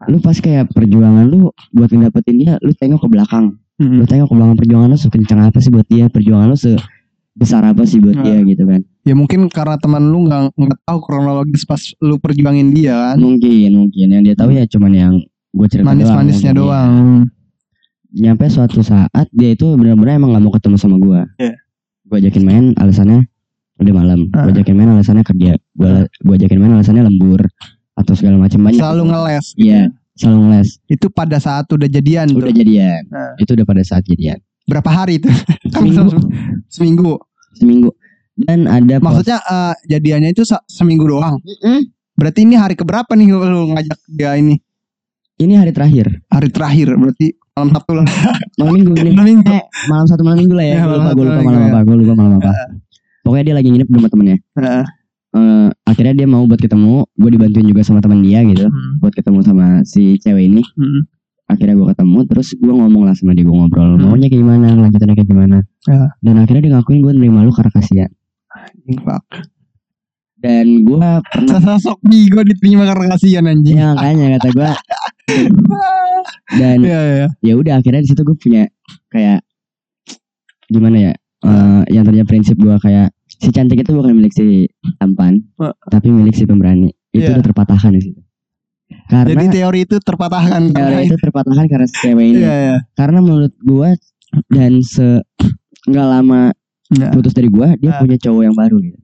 Lu 0.05 0.19
pas 0.19 0.35
kayak 0.35 0.75
perjuangan 0.75 1.23
lu 1.23 1.49
buat 1.71 1.87
ngedapetin 1.87 2.35
dia, 2.35 2.53
lu 2.59 2.75
tengok 2.75 3.07
ke 3.07 3.09
belakang. 3.09 3.55
Mm-mm. 3.79 3.99
Lu 3.99 4.05
tengok 4.05 4.27
ke 4.27 4.35
belakang 4.35 4.57
perjuangan 4.59 4.89
lu 4.91 4.99
sekencang 4.99 5.39
apa 5.39 5.57
sih 5.59 5.71
buat 5.71 5.87
dia, 5.87 6.11
perjuangan 6.11 6.51
lu 6.51 6.57
sebesar 6.59 7.63
apa 7.63 7.87
sih 7.87 8.03
buat 8.03 8.19
Ah. 8.19 8.23
dia 8.23 8.37
gitu 8.43 8.63
kan. 8.67 8.83
Ya 9.07 9.15
mungkin 9.15 9.47
karena 9.47 9.79
teman 9.79 10.03
lu 10.11 10.27
nggak 10.27 10.51
nggak 10.51 10.79
tahu 10.83 10.99
kronologis 10.99 11.63
pas 11.63 11.79
lu 11.99 12.19
perjuangin 12.19 12.75
dia 12.75 12.91
kan. 12.91 13.17
Mungkin 13.17 13.71
mungkin 13.71 14.05
yang 14.11 14.23
dia 14.23 14.35
tahu 14.35 14.51
ya 14.51 14.67
cuman 14.67 14.91
yang 14.91 15.13
gue 15.55 15.67
cerita 15.71 15.87
Manis-manisnya 15.87 16.51
doang. 16.51 16.91
mungkin, 16.91 17.31
doang. 17.31 17.31
ya. 18.19 18.23
Nyampe 18.31 18.45
suatu 18.47 18.79
saat 18.79 19.27
dia 19.31 19.51
itu 19.51 19.67
benar-benar 19.75 20.15
emang 20.15 20.31
gak 20.31 20.43
mau 20.43 20.51
ketemu 20.51 20.75
sama 20.75 20.95
gua. 20.95 21.23
Iya. 21.35 21.55
Gua 22.07 22.17
ajakin 22.19 22.43
main 22.43 22.65
alasannya 22.75 23.27
udah 23.75 23.93
malam. 23.95 24.19
Ah. 24.31 24.47
Gua 24.47 24.51
ajakin 24.55 24.75
main 24.75 24.91
alasannya 24.91 25.23
kerja. 25.23 25.55
Gua 25.71 26.03
gua 26.23 26.33
ajakin 26.35 26.59
main 26.59 26.73
alasannya 26.75 27.03
lembur 27.03 27.43
atau 27.95 28.13
segala 28.15 28.35
macam 28.39 28.59
banyak. 28.61 28.79
Selalu 28.79 29.03
ngeles. 29.11 29.45
Iya, 29.55 29.81
selalu 30.19 30.39
ngeles. 30.45 30.69
Itu 30.87 31.07
pada 31.09 31.37
saat 31.39 31.65
udah 31.71 31.87
jadian 31.87 32.31
tuh. 32.31 32.43
Udah 32.43 32.53
jadian. 32.53 33.01
Ah. 33.11 33.33
Itu 33.39 33.55
udah 33.55 33.65
pada 33.65 33.83
saat 33.83 34.03
jadian. 34.05 34.39
Berapa 34.67 34.89
hari 34.91 35.23
itu? 35.23 35.31
Seminggu. 35.73 36.11
Seminggu. 36.67 37.13
Seminggu. 37.55 37.89
Dan 38.35 38.67
ada 38.67 38.99
Maksudnya 38.99 39.39
eh, 39.39 39.73
jadiannya 39.87 40.35
itu 40.35 40.43
se- 40.43 40.65
seminggu 40.67 41.07
doang. 41.07 41.39
Mm-mm. 41.39 41.87
Berarti 42.19 42.43
ini 42.43 42.55
hari 42.59 42.75
keberapa 42.75 43.11
nih 43.15 43.31
lu 43.31 43.75
ngajak 43.75 43.99
dia 44.11 44.35
ini? 44.35 44.59
ini 45.35 45.59
hari 45.59 45.75
terakhir. 45.75 46.07
Hari 46.31 46.47
terakhir 46.47 46.95
berarti 46.95 47.35
malam 47.55 47.69
Sabtu 47.75 47.91
lah. 47.91 48.07
Malam 48.59 48.71
minggu 48.71 48.91
ini. 49.03 49.11
Malam 49.11 49.27
minggu. 49.35 49.51
Eh, 49.51 49.63
malam 49.91 50.05
satu 50.07 50.23
malam 50.23 50.37
minggu 50.39 50.55
lah 50.55 50.63
ya. 50.63 50.75
Ya, 50.75 50.83
malam 50.87 50.95
lupa, 50.95 51.07
satu 51.11 51.15
gua 51.15 51.25
lupa 51.27 51.43
malam 51.43 51.61
apa. 51.67 51.79
Gua 51.83 51.95
lupa 51.95 52.13
malam 52.15 52.33
apa. 52.39 52.51
Pokoknya 53.25 53.43
dia 53.43 53.55
lagi 53.59 53.69
nginep 53.71 53.87
di 53.89 53.95
rumah 53.99 54.11
temennya. 54.11 54.37
Eh, 55.35 55.69
akhirnya 55.83 56.13
dia 56.15 56.27
mau 56.31 56.47
buat 56.47 56.59
ketemu. 56.59 57.03
Gue 57.19 57.29
dibantuin 57.35 57.67
juga 57.67 57.83
sama 57.83 57.99
teman 57.99 58.23
dia 58.23 58.39
gitu. 58.47 58.71
Hmm. 58.71 59.03
Buat 59.03 59.13
ketemu 59.19 59.39
sama 59.43 59.83
si 59.83 60.15
cewek 60.23 60.47
ini. 60.47 60.63
Hmm. 60.79 61.03
Akhirnya 61.51 61.75
gue 61.75 61.87
ketemu. 61.91 62.19
Terus 62.31 62.47
gue 62.55 62.73
ngomong 62.73 63.03
lah 63.03 63.15
sama 63.19 63.35
dia. 63.35 63.43
Gue 63.43 63.55
ngobrol. 63.55 63.99
Hmm. 63.99 64.07
Maunya 64.07 64.31
kayak 64.31 64.41
gimana. 64.47 64.67
Lanjutannya 64.79 65.15
kayak 65.19 65.29
gimana. 65.29 65.57
Ya. 65.91 66.15
Dan 66.23 66.35
akhirnya 66.39 66.61
dia 66.63 66.71
ngakuin 66.79 66.99
gue 67.03 67.13
nerima 67.19 67.43
lu 67.43 67.51
karena 67.51 67.71
kasihan. 67.75 68.11
Fuck. 69.03 69.25
Dan 70.39 70.87
gue 70.87 71.09
pernah. 71.27 71.59
Sosok 71.59 71.99
bigo 72.07 72.39
diterima 72.47 72.87
karena 72.87 73.05
kasihan 73.19 73.43
anjing. 73.51 73.75
ya 73.75 73.91
makanya 73.91 74.39
kata 74.39 74.49
gue. 74.55 74.69
Dan 76.59 76.77
Iya 76.85 76.99
iya. 77.01 77.27
ya 77.41 77.53
udah 77.57 77.73
akhirnya 77.81 78.01
di 78.05 78.09
situ 78.09 78.21
gue 78.21 78.37
punya 78.37 78.69
kayak 79.09 79.41
gimana 80.69 81.11
ya 81.11 81.13
eh, 81.45 81.81
yang 81.93 82.05
tadinya 82.05 82.25
prinsip 82.25 82.57
gue 82.57 82.75
kayak 82.81 83.14
si 83.37 83.49
cantik 83.49 83.79
itu 83.79 83.91
bukan 83.91 84.13
milik 84.13 84.31
si 84.31 84.67
tampan 84.95 85.39
Eh. 85.57 85.73
tapi 85.87 86.07
milik 86.09 86.33
si 86.33 86.43
pemberani 86.43 86.89
itu 87.11 87.23
Iya. 87.23 87.39
udah 87.39 87.45
terpatahkan 87.45 87.91
di 87.93 88.01
situ 88.03 88.21
karena 89.05 89.29
Jadi 89.33 89.45
teori 89.51 89.79
itu 89.81 89.95
terpatahkan 89.97 90.61
teori 90.69 90.95
itu 91.05 91.17
terpatahkan 91.17 91.65
karena 91.65 91.85
si 91.85 91.95
cewek 91.99 92.25
ini 92.25 92.39
Iya 92.39 92.55
iya. 92.55 92.77
karena 92.93 93.19
menurut 93.19 93.53
gue 93.57 93.89
dan 94.47 94.79
se 94.79 95.23
nggak 95.85 96.07
lama 96.07 96.51
Iya. 96.87 97.09
putus 97.11 97.33
dari 97.33 97.49
gue 97.49 97.67
dia 97.79 97.91
Ah. 97.91 97.99
punya 97.99 98.17
cowok 98.17 98.41
yang 98.43 98.53
baru 98.53 98.77
gitu 98.79 98.99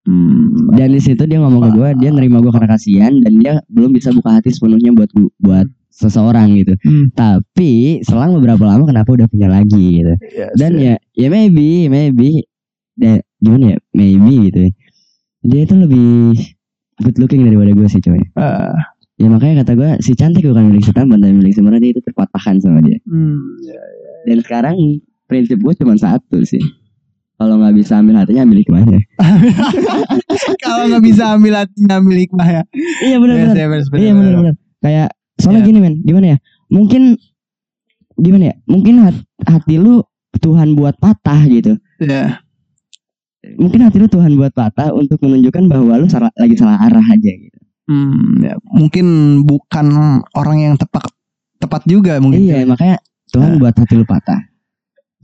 Hmm. 0.00 0.72
dan 0.72 0.90
di 0.90 0.98
situ 0.98 1.22
dia 1.24 1.36
ngomong 1.38 1.60
ke 1.60 1.70
gue 1.76 1.88
dia 1.98 2.08
nerima 2.08 2.40
gue 2.40 2.48
karena 2.48 2.68
kasihan 2.70 3.12
dan 3.20 3.36
dia 3.36 3.60
belum 3.68 3.92
bisa 3.92 4.08
buka 4.10 4.32
hati 4.32 4.48
sepenuhnya 4.48 4.96
buat 4.96 5.12
gua, 5.12 5.28
buat 5.38 5.66
seseorang 5.90 6.56
gitu 6.56 6.72
Hmm. 6.80 7.12
tapi 7.12 8.00
selang 8.00 8.32
beberapa 8.32 8.64
lama 8.64 8.88
kenapa 8.88 9.12
udah 9.12 9.28
punya 9.28 9.52
lagi 9.52 10.00
gitu 10.00 10.14
Yes, 10.24 10.56
dan 10.56 10.72
iya. 10.74 10.96
ya 10.96 11.20
ya 11.20 11.28
maybe 11.28 11.68
maybe 11.86 12.48
da, 12.96 13.20
gimana 13.40 13.64
ya? 13.72 13.78
Maybe 13.90 14.32
gitu 14.46 14.60
ya. 14.68 14.72
dia 15.40 15.60
itu 15.64 15.74
lebih 15.74 16.36
good 17.00 17.16
looking 17.16 17.42
daripada 17.42 17.72
gue 17.72 17.88
sih 17.88 17.98
coy. 17.98 18.20
Ah, 18.36 18.76
ya 19.16 19.26
makanya 19.26 19.64
kata 19.64 19.72
gue 19.74 19.90
si 20.00 20.12
cantik 20.12 20.44
bukan 20.44 20.68
milik 20.68 20.84
si 20.84 20.92
tampan 20.92 21.16
tapi 21.18 21.32
milik 21.32 21.52
si 21.52 21.60
dia 21.60 21.90
itu 21.90 22.00
terpatahkan 22.00 22.60
sama 22.60 22.80
dia. 22.80 23.00
Hmm. 23.04 23.40
ya. 23.60 23.80
dan 24.20 24.36
sekarang 24.44 24.76
prinsip 25.24 25.56
gue 25.58 25.72
cuma 25.74 25.96
satu 25.96 26.44
sih. 26.44 26.60
Kalau 27.34 27.56
nggak 27.56 27.72
bisa 27.72 27.96
ambil 27.96 28.20
hatinya 28.20 28.44
ambil 28.44 28.60
hikmahnya 28.60 29.00
Kalau 30.60 30.84
nggak 30.86 31.00
bisa 31.00 31.24
ambil 31.32 31.54
hatinya 31.56 31.94
ambil 31.96 32.16
hikmah 32.20 32.48
ya. 32.50 32.62
iya 33.00 33.16
benar 33.16 33.34
benar. 33.34 33.56
iya, 33.56 33.66
benar, 33.66 33.84
iya 33.96 34.12
benar. 34.12 34.54
Kayak 34.80 35.08
soalnya 35.40 35.60
Iya. 35.64 35.68
gini 35.72 35.78
men. 35.80 35.94
Gimana 36.04 36.26
ya? 36.26 36.38
Mungkin 36.68 37.02
gimana 38.14 38.44
ya? 38.52 38.54
Mungkin 38.68 38.94
hat- 39.00 39.24
hati 39.40 39.80
lu 39.80 40.04
Tuhan 40.36 40.76
buat 40.76 41.00
patah 41.00 41.40
gitu. 41.48 41.80
Iya. 41.96 42.44
Mungkin 43.56 43.80
hati 43.82 43.96
lu 43.96 44.06
Tuhan 44.06 44.32
buat 44.36 44.52
patah 44.52 44.92
untuk 44.92 45.16
menunjukkan 45.20 45.64
bahwa 45.66 45.96
lu 45.96 46.06
salah, 46.06 46.28
lagi 46.36 46.54
salah 46.56 46.76
arah 46.80 47.04
aja 47.04 47.32
gitu 47.32 47.58
Hmm, 47.90 48.38
ya. 48.38 48.54
Mungkin 48.70 49.06
bukan 49.42 49.86
orang 50.38 50.58
yang 50.62 50.74
tepat 50.78 51.10
tepat 51.58 51.82
juga 51.90 52.22
mungkin. 52.22 52.38
Iya 52.38 52.62
makanya 52.62 53.02
Tuhan 53.34 53.58
buat 53.58 53.74
hati 53.74 53.98
lu 53.98 54.06
patah. 54.06 54.38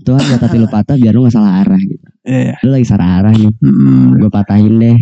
Tuhan 0.03 0.19
buat 0.19 0.43
hati 0.43 0.59
lu 0.59 0.67
patah 0.67 0.99
biar 0.99 1.15
lu 1.15 1.31
gak 1.31 1.35
salah 1.39 1.63
arah 1.63 1.79
gitu. 1.79 2.03
Iya. 2.27 2.59
Lu 2.67 2.75
lagi 2.75 2.87
salah 2.91 3.23
arah 3.23 3.31
nih. 3.39 3.55
Hmm, 3.63 4.19
Gue 4.19 4.31
patahin 4.35 4.83
deh. 4.83 4.99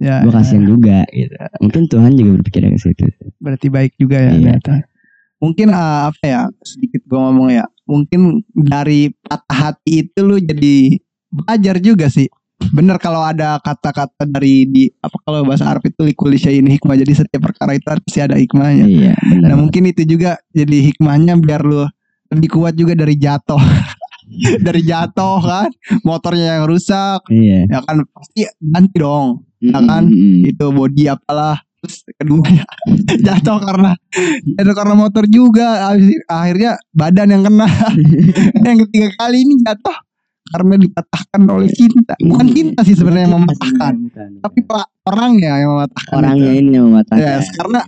ya, 0.00 0.24
Gue 0.24 0.32
kasihan 0.32 0.64
juga 0.64 1.04
gitu. 1.12 1.36
Mungkin 1.60 1.82
Tuhan 1.84 2.12
juga 2.16 2.30
berpikirnya 2.40 2.72
ke 2.72 2.80
situ. 2.80 3.04
berarti 3.44 3.66
baik 3.68 3.92
juga 4.00 4.16
ya. 4.16 4.32
Iya. 4.32 4.56
ternyata. 4.56 4.74
Mungkin 5.36 5.68
ah, 5.76 6.08
apa 6.08 6.24
ya 6.24 6.40
sedikit 6.64 7.04
gue 7.04 7.18
ngomong 7.20 7.52
ya. 7.52 7.68
Mungkin 7.84 8.40
dari 8.56 9.12
patah 9.20 9.68
hati 9.68 10.08
itu 10.08 10.20
lu 10.24 10.40
jadi 10.40 10.96
belajar 11.36 11.76
juga 11.78 12.08
sih. 12.08 12.26
Bener 12.72 12.96
kalau 12.96 13.20
ada 13.20 13.60
kata-kata 13.60 14.24
dari 14.24 14.64
di 14.64 14.88
apa 15.04 15.20
kalau 15.28 15.44
bahasa 15.44 15.68
Arab 15.68 15.84
itu 15.84 16.00
likuli 16.00 16.40
syai'in 16.40 16.64
hikmah. 16.64 16.96
Jadi 16.96 17.12
setiap 17.12 17.52
perkara 17.52 17.76
itu 17.76 17.84
pasti 17.84 18.24
ada 18.24 18.40
hikmahnya. 18.40 18.84
Iya 18.88 19.14
benar. 19.28 19.48
Nah 19.52 19.56
mungkin 19.60 19.84
itu 19.92 20.08
juga 20.08 20.40
jadi 20.56 20.88
hikmahnya 20.92 21.36
biar 21.36 21.60
lu 21.60 21.84
lebih 22.32 22.48
kuat 22.56 22.72
juga 22.72 22.96
dari 22.96 23.14
jatuh. 23.20 23.60
dari 24.66 24.82
jatuh 24.82 25.38
kan, 25.38 25.70
motornya 26.02 26.58
yang 26.58 26.66
rusak, 26.66 27.22
Iya. 27.30 27.62
ya 27.70 27.78
kan 27.86 28.02
pasti 28.10 28.42
ganti 28.58 28.98
dong. 28.98 29.46
Ya 29.62 29.78
kan? 29.78 30.10
Itu 30.42 30.74
body 30.74 31.06
apalah. 31.06 31.62
Terus 31.84 32.02
kedua 32.18 32.42
jatuh 33.28 33.58
karena 33.62 33.92
jatuh 34.58 34.74
karena 34.74 34.94
motor 34.98 35.24
juga. 35.30 35.92
Akhirnya 36.26 36.80
badan 36.90 37.36
yang 37.38 37.42
kena. 37.46 37.68
yang 38.66 38.76
ketiga 38.88 39.08
kali 39.20 39.44
ini 39.46 39.54
jatuh 39.62 39.94
karena 40.46 40.74
dipatahkan 40.76 41.42
oleh 41.44 41.68
cinta. 41.68 42.14
Bukan 42.16 42.46
cinta 42.48 42.80
sih 42.80 42.94
sebenarnya 42.94 43.26
yang 43.26 43.36
mematahkan, 43.36 43.94
Bukan. 44.00 44.30
tapi 44.40 44.58
pak 44.62 44.86
orangnya 45.04 45.52
yang 45.58 45.70
mematahkan. 45.72 46.14
Orangnya 46.16 46.50
itu. 46.50 46.60
ini 46.60 46.70
yang 46.72 46.86
mematahkan. 46.86 47.20
Yes, 47.20 47.46
karena 47.52 47.80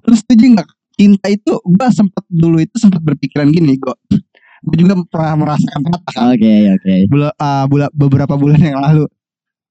lu 0.00 0.14
setuju 0.14 0.44
nggak 0.52 0.68
cinta 0.92 1.26
itu 1.28 1.52
gue 1.58 1.88
sempat 1.90 2.24
dulu 2.26 2.56
itu 2.58 2.76
sempat 2.76 3.00
berpikiran 3.00 3.48
gini 3.48 3.76
kok 3.76 3.96
gue 4.60 4.76
juga 4.76 4.92
pernah 5.06 5.32
merasakan 5.38 5.80
patah 5.82 6.12
kan 6.14 6.22
Oke 6.30 6.52
oke. 6.70 6.92
Bula- 7.06 7.32
ah, 7.34 7.64
bula- 7.64 7.88
beberapa 7.90 8.34
bulan 8.34 8.60
yang 8.60 8.76
lalu 8.78 9.08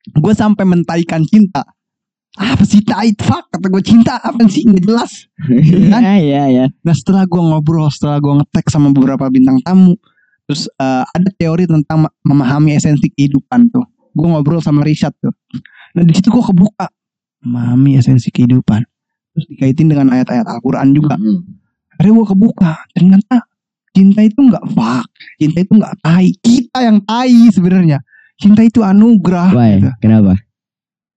gue 0.07 0.33
sampai 0.33 0.65
mentaikan 0.65 1.21
cinta 1.23 1.61
apa 2.31 2.61
sih 2.61 2.81
tai 2.81 3.13
fuck 3.15 3.45
kata 3.47 3.67
gue 3.67 3.83
cinta 3.83 4.17
apa 4.17 4.41
sih 4.45 4.63
nggak 4.63 4.83
jelas 4.83 5.29
kan? 5.91 6.01
Iya 6.15 6.43
iya. 6.47 6.65
nah 6.79 6.93
setelah 6.93 7.25
gue 7.25 7.37
ngobrol 7.39 7.85
setelah 7.87 8.17
gue 8.17 8.33
ngetek 8.35 8.65
sama 8.67 8.89
beberapa 8.89 9.25
bintang 9.27 9.61
tamu 9.61 9.97
terus 10.49 10.65
eh, 10.71 11.05
ada 11.05 11.29
teori 11.31 11.63
tentang 11.63 12.09
ma- 12.09 12.15
memahami 12.25 12.73
esensi 12.73 13.05
kehidupan 13.07 13.69
tuh 13.69 13.85
gue 14.09 14.25
ngobrol 14.25 14.57
sama 14.57 14.81
Richard 14.81 15.13
tuh 15.17 15.29
nah 15.93 16.01
di 16.01 16.09
situ 16.09 16.27
gue 16.27 16.41
kebuka 16.41 16.89
memahami 17.39 17.95
esensi 17.95 18.27
kehidupan 18.27 18.81
terus 19.29 19.45
dikaitin 19.47 19.87
dengan 19.87 20.09
ayat-ayat 20.09 20.43
Al-Quran 20.43 20.89
juga 20.91 21.13
Mm. 21.13 21.45
akhirnya 21.93 22.13
gue 22.15 22.27
kebuka 22.27 22.71
ternyata 22.91 23.35
cinta 23.91 24.21
itu 24.21 24.39
nggak 24.39 24.65
fuck 24.69 25.05
cinta 25.35 25.57
itu 25.59 25.73
nggak 25.75 25.93
tai 25.99 26.33
kita 26.39 26.77
yang 26.79 26.97
tai 27.03 27.37
sebenarnya 27.49 27.99
cinta 28.35 28.63
itu 28.63 28.79
anugerah 28.79 29.51
Why? 29.51 29.77
gitu. 29.77 29.89
Kenapa? 29.99 30.33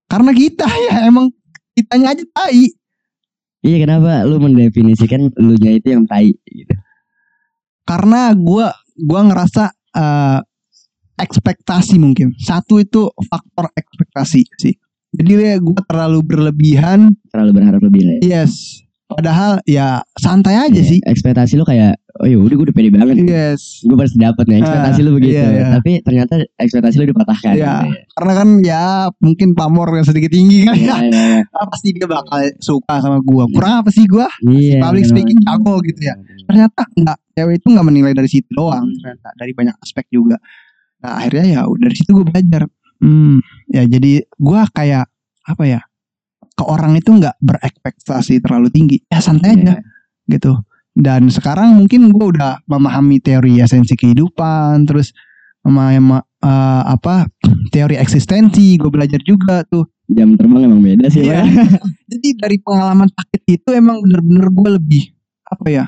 karena 0.07 0.31
kita 0.31 0.67
ya 0.91 1.09
emang 1.09 1.33
kitanya 1.73 2.12
aja 2.12 2.25
tai 2.29 2.69
Iya 3.62 3.79
kenapa 3.79 4.27
lu 4.27 4.37
mendefinisikan 4.37 5.31
lu 5.39 5.55
nya 5.57 5.73
itu 5.73 5.87
yang 5.89 6.03
tai 6.05 6.35
gitu. 6.45 6.75
karena 7.83 8.31
gue 8.33 8.67
gua 8.99 9.20
ngerasa 9.25 9.64
eh, 9.92 10.40
ekspektasi 11.14 11.96
mungkin 11.96 12.32
satu 12.37 12.78
itu 12.78 13.06
faktor 13.22 13.68
ekspektasi 13.72 14.42
sih 14.58 14.75
jadi 15.12 15.61
gue 15.61 15.76
terlalu 15.84 16.25
berlebihan 16.25 17.12
Terlalu 17.28 17.50
berharap 17.52 17.80
lebih 17.80 18.00
lah 18.02 18.14
ya. 18.16 18.20
yes 18.40 18.80
padahal 19.04 19.61
ya 19.62 20.00
santai 20.16 20.56
aja 20.56 20.72
Iya, 20.72 20.88
sih 20.88 20.99
ekspektasi 20.99 21.61
lu 21.61 21.68
kayak 21.68 22.00
oh 22.16 22.25
ya 22.25 22.32
udah 22.34 22.54
gue 22.54 22.64
udah 22.64 22.72
pede 22.72 22.88
banget 22.88 23.20
yes 23.22 23.84
gue 23.84 23.92
pasti 23.92 24.16
dapet 24.16 24.49
nih 24.49 24.64
ekspektasi 24.64 24.99
Ah, 24.99 25.04
lu 25.04 25.11
begitu 25.12 25.37
iya, 25.37 25.46
iya. 25.52 25.66
tapi 25.70 26.00
ternyata 26.00 26.32
ekspektasi 26.56 26.96
lu 26.96 27.12
dipatahkan 27.12 27.52
Iya. 27.52 27.61
gitu 27.61 27.92
ya. 27.92 28.02
karena 28.11 28.32
kan 28.32 28.49
ya 28.64 28.84
mungkin 29.18 29.49
pamor 29.52 29.92
yang 29.92 30.08
sedikit 30.08 30.32
tinggi 30.32 30.64
kan 30.64 30.72
Iya, 30.75 30.96
iya, 31.04 31.22
iya. 31.28 31.40
Ah, 31.52 31.68
pasti 31.68 31.92
dia 31.92 32.08
bakal 32.08 32.40
suka 32.56 32.94
sama 32.99 33.20
gua 33.20 33.44
kurang 33.46 33.84
apa 33.84 33.92
sih 33.92 34.08
gua 34.08 34.32
Iya, 34.40 34.80
public 34.80 35.04
bener 35.04 35.12
speaking 35.12 35.38
banget. 35.38 35.61
jago 35.61 35.75
gitu 35.84 36.00
ya 36.02 36.14
ternyata 36.52 36.82
enggak. 36.92 37.18
Cewek 37.32 37.54
itu 37.64 37.66
enggak 37.73 37.87
menilai 37.88 38.12
dari 38.12 38.28
situ 38.28 38.50
doang 38.52 38.92
ternyata 39.00 39.28
dari 39.35 39.52
banyak 39.56 39.76
aspek 39.80 40.04
juga. 40.12 40.37
Nah 41.00 41.16
akhirnya 41.16 41.44
ya 41.49 41.61
dari 41.64 41.94
situ 41.97 42.11
gue 42.12 42.26
belajar. 42.28 42.68
Hmm 43.00 43.40
ya 43.66 43.82
jadi 43.88 44.23
gua 44.37 44.68
kayak 44.71 45.09
apa 45.42 45.64
ya 45.64 45.80
ke 46.52 46.62
orang 46.62 46.94
itu 46.94 47.11
enggak 47.11 47.35
berekspektasi 47.40 48.44
terlalu 48.44 48.68
tinggi. 48.68 49.00
Ya 49.09 49.25
santai 49.25 49.56
aja 49.56 49.80
Iya. 49.80 49.82
gitu. 50.28 50.61
Dan 50.92 51.32
sekarang 51.32 51.73
mungkin 51.80 52.12
gue 52.12 52.37
udah 52.37 52.61
memahami 52.68 53.16
teori 53.16 53.56
esensi 53.59 53.97
kehidupan 53.97 54.85
terus 54.85 55.16
memahami 55.64 56.21
eh, 56.21 56.82
apa 56.85 57.26
teori 57.73 57.97
eksistensi 57.97 58.76
gue 58.76 58.92
belajar 58.92 59.18
juga 59.25 59.64
tuh. 59.64 59.88
Jam 60.12 60.37
terbang 60.37 60.68
emang 60.68 60.85
beda 60.85 61.09
sih. 61.09 61.25
Pak. 61.25 61.49
jadi 62.12 62.28
dari 62.37 62.56
pengalaman 62.61 63.09
sakit 63.09 63.42
itu 63.49 63.68
emang 63.73 64.04
bener-bener 64.04 64.52
gue 64.52 64.71
lebih 64.76 65.04
apa 65.49 65.66
ya 65.73 65.85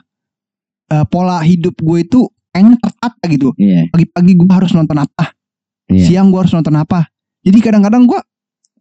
eh, 0.94 1.04
pola 1.10 1.42
hidup 1.42 1.74
gue 1.82 1.98
itu 2.06 2.20
kayaknya 2.54 2.78
tertata 2.78 3.24
gitu. 3.26 3.50
Iya. 3.58 3.90
Pagi-pagi 3.90 4.32
gue 4.38 4.46
harus 4.50 4.70
nonton 4.70 4.98
apa? 5.02 5.34
Iya. 5.90 6.06
siang 6.08 6.32
gue 6.32 6.40
harus 6.40 6.54
nonton 6.54 6.72
apa? 6.78 7.10
Jadi 7.44 7.58
kadang-kadang 7.60 8.08
gue 8.08 8.20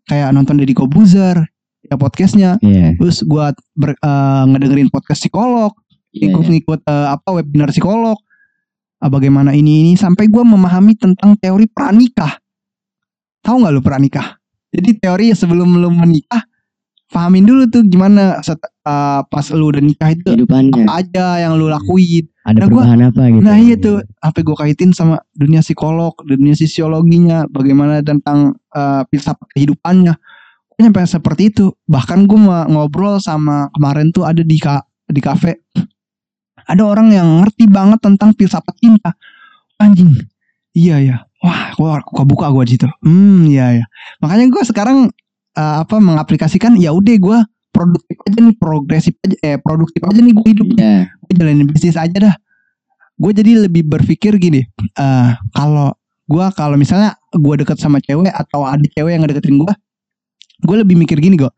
kayak 0.08 0.32
nonton 0.32 0.56
Deddy 0.62 0.78
Kobuzer 0.78 1.42
ya 1.84 1.96
podcastnya. 1.98 2.62
Iya. 2.62 2.96
Terus 2.96 3.26
gue 3.26 3.46
ber- 3.76 3.98
eh, 3.98 4.44
ngedengerin 4.54 4.94
podcast 4.94 5.26
psikolog 5.26 5.74
Iya, 6.14 6.30
ngikut-ngikut 6.30 6.80
eh, 6.86 7.08
apa 7.10 7.30
webinar 7.34 7.74
psikolog. 7.74 8.16
Ah, 9.04 9.12
bagaimana 9.12 9.52
ini 9.52 9.84
ini 9.84 9.94
sampai 10.00 10.30
gue 10.32 10.44
memahami 10.46 10.96
tentang 10.96 11.36
teori 11.36 11.68
pranikah. 11.68 12.40
Tahu 13.44 13.66
nggak 13.66 13.74
lu 13.76 13.82
pranikah? 13.84 14.40
Jadi 14.72 14.96
teori 14.96 15.36
sebelum 15.36 15.76
lu 15.76 15.92
menikah 15.92 16.40
pahamin 17.14 17.46
dulu 17.46 17.70
tuh 17.70 17.86
gimana 17.86 18.42
set- 18.42 18.58
eh, 18.84 19.22
pas 19.24 19.46
lu 19.50 19.70
udah 19.70 19.80
nikah 19.80 20.10
itu 20.10 20.26
kehidupannya. 20.26 20.84
apa 20.84 20.94
aja 20.98 21.26
yang 21.40 21.56
lu 21.56 21.70
lakuin. 21.70 22.26
Ada 22.44 22.60
Nah, 22.60 22.68
gua- 22.68 22.84
perubahan 22.84 23.02
apa 23.06 23.22
gitu? 23.30 23.42
Nah 23.42 23.56
iya 23.56 23.76
tuh 23.78 23.96
apa 24.20 24.38
gue 24.38 24.56
kaitin 24.58 24.92
sama 24.92 25.16
dunia 25.32 25.62
psikolog 25.62 26.12
dunia 26.20 26.52
sisiologinya 26.52 27.46
bagaimana 27.48 28.02
tentang 28.02 28.58
eh, 28.70 29.02
filsafat 29.08 29.46
kehidupannya. 29.54 30.18
Gue 30.68 30.80
nyampe 30.82 31.06
seperti 31.06 31.48
itu. 31.48 31.70
Bahkan 31.86 32.26
gue 32.26 32.40
ngobrol 32.68 33.22
sama 33.22 33.70
kemarin 33.72 34.10
tuh 34.10 34.26
ada 34.26 34.42
di 34.42 34.58
ka, 34.58 34.82
di 35.06 35.22
kafe. 35.22 35.62
Ada 36.64 36.82
orang 36.82 37.12
yang 37.12 37.28
ngerti 37.40 37.68
banget 37.68 38.02
tentang 38.02 38.34
filsafat 38.34 38.74
cinta. 38.76 39.14
Anjing. 39.78 40.18
Iya 40.74 40.98
ya 40.98 41.18
wah 41.40 41.70
gue 42.02 42.26
buka 42.26 42.50
gue 42.50 42.64
di 42.66 42.72
situ. 42.74 42.88
Hmm 43.00 43.46
iya 43.46 43.78
ya 43.78 43.86
makanya 44.20 44.50
gue 44.50 44.64
sekarang 44.64 45.12
eh, 45.58 45.76
apa 45.82 45.96
mengaplikasikan 46.02 46.78
ya 46.78 46.94
udah 46.94 47.16
gue 47.18 47.38
produktif 47.74 48.16
aja 48.30 48.38
nih 48.38 48.56
progresif 48.62 49.14
aja 49.26 49.36
eh 49.42 49.58
produktif 49.58 50.02
aja 50.06 50.20
nih 50.22 50.34
gue 50.34 50.48
hidup. 50.54 50.68
Iya. 50.78 51.10
gue 51.10 51.34
jalanin 51.34 51.68
bisnis 51.70 51.98
aja 51.98 52.18
dah. 52.18 52.36
Gue 53.18 53.32
jadi 53.34 53.66
lebih 53.70 53.86
berpikir 53.90 54.38
gini 54.38 54.66
eh 54.98 55.30
kalau 55.54 55.94
gue 56.30 56.46
kalau 56.54 56.78
misalnya 56.78 57.18
gue 57.34 57.56
deket 57.66 57.82
sama 57.82 57.98
cewek 58.00 58.30
atau 58.30 58.64
ada 58.64 58.86
cewek 58.94 59.18
yang 59.18 59.26
ngedeketin 59.26 59.58
gue 59.60 59.74
gue 60.64 60.76
lebih 60.78 60.96
mikir 60.96 61.18
gini 61.18 61.38
kok. 61.42 61.54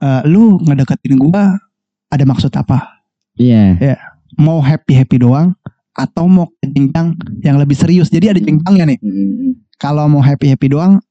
Eh 0.00 0.22
lu 0.28 0.56
ngedeketin 0.64 1.20
gue 1.20 1.42
ada 2.08 2.24
maksud 2.24 2.52
apa? 2.56 3.04
Iya. 3.36 3.76
Mau 4.40 4.58
happy 4.64 4.96
happy 4.96 5.20
doang 5.20 5.52
atau 5.98 6.30
mau 6.30 6.46
ke 6.62 6.70
jenjang 6.70 7.12
yang 7.42 7.58
lebih 7.58 7.74
serius? 7.74 8.08
Jadi 8.08 8.30
ada 8.30 8.40
jenjangnya 8.40 8.94
nih. 8.94 8.98
Mm, 9.02 9.58
kalau 9.78 10.08
mau 10.08 10.22
happy 10.24 10.50
happy 10.50 10.72
doang 10.72 11.02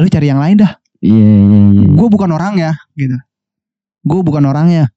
lu 0.00 0.08
cari 0.08 0.32
yang 0.32 0.40
lain 0.40 0.64
dah 0.64 0.72
iya 1.02 1.30
iya 1.42 1.60
iya 1.74 1.86
gue 1.92 2.08
bukan 2.08 2.30
orang 2.32 2.54
ya 2.58 2.72
gitu. 2.96 3.18
Gue 4.02 4.20
bukan 4.22 4.42
orangnya 4.46 4.90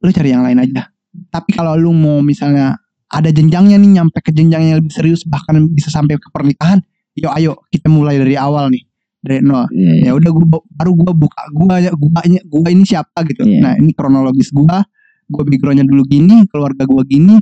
lu 0.00 0.10
cari 0.10 0.32
yang 0.32 0.42
lain 0.42 0.58
aja. 0.62 0.88
Tapi 1.30 1.50
kalau 1.52 1.74
lu 1.74 1.90
mau 1.90 2.22
misalnya 2.22 2.78
ada 3.10 3.28
jenjangnya 3.28 3.76
nih 3.76 4.00
nyampe 4.00 4.18
ke 4.22 4.30
jenjang 4.30 4.70
yang 4.70 4.76
lebih 4.78 4.94
serius 4.94 5.26
bahkan 5.26 5.58
bisa 5.74 5.90
sampai 5.90 6.14
ke 6.16 6.30
pernikahan 6.30 6.78
yo 7.18 7.26
ayo 7.34 7.58
kita 7.74 7.90
mulai 7.90 8.22
dari 8.22 8.38
awal 8.38 8.70
nih 8.70 8.86
dari 9.20 9.42
nol. 9.42 9.66
Iya 9.74 9.92
iya. 10.00 10.02
ya 10.08 10.12
udah 10.16 10.30
gua 10.30 10.46
baru 10.78 10.90
gua 10.94 11.12
buka 11.12 11.42
gua 11.52 11.76
gua 11.98 12.20
gua 12.46 12.68
ini 12.70 12.84
siapa 12.86 13.18
gitu. 13.26 13.42
Iya. 13.44 13.60
nah 13.60 13.72
ini 13.76 13.90
kronologis 13.92 14.54
gua 14.54 14.86
gua 15.26 15.42
backgroundnya 15.42 15.84
dulu 15.84 16.06
gini 16.06 16.46
keluarga 16.48 16.86
gua 16.86 17.02
gini 17.02 17.36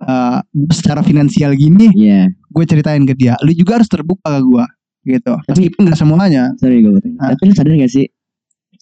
eh 0.00 0.38
gua 0.40 0.72
secara 0.72 1.04
finansial 1.04 1.52
gini 1.52 1.92
iya. 1.92 2.30
gue 2.30 2.64
ceritain 2.64 3.04
ke 3.04 3.12
dia. 3.12 3.36
Lu 3.44 3.52
juga 3.52 3.82
harus 3.82 3.90
terbuka 3.90 4.38
ke 4.38 4.42
gua 4.46 4.64
gitu 5.02 5.32
meskipun 5.44 5.80
gak 5.86 5.96
semuanya 5.96 6.52
sorry 6.56 6.78
gue 6.78 6.92
potong 6.92 7.14
Ah. 7.16 7.32
tapi 7.32 7.42
lu 7.44 7.52
sadar 7.52 7.72
gak 7.74 7.88
sih 7.88 8.06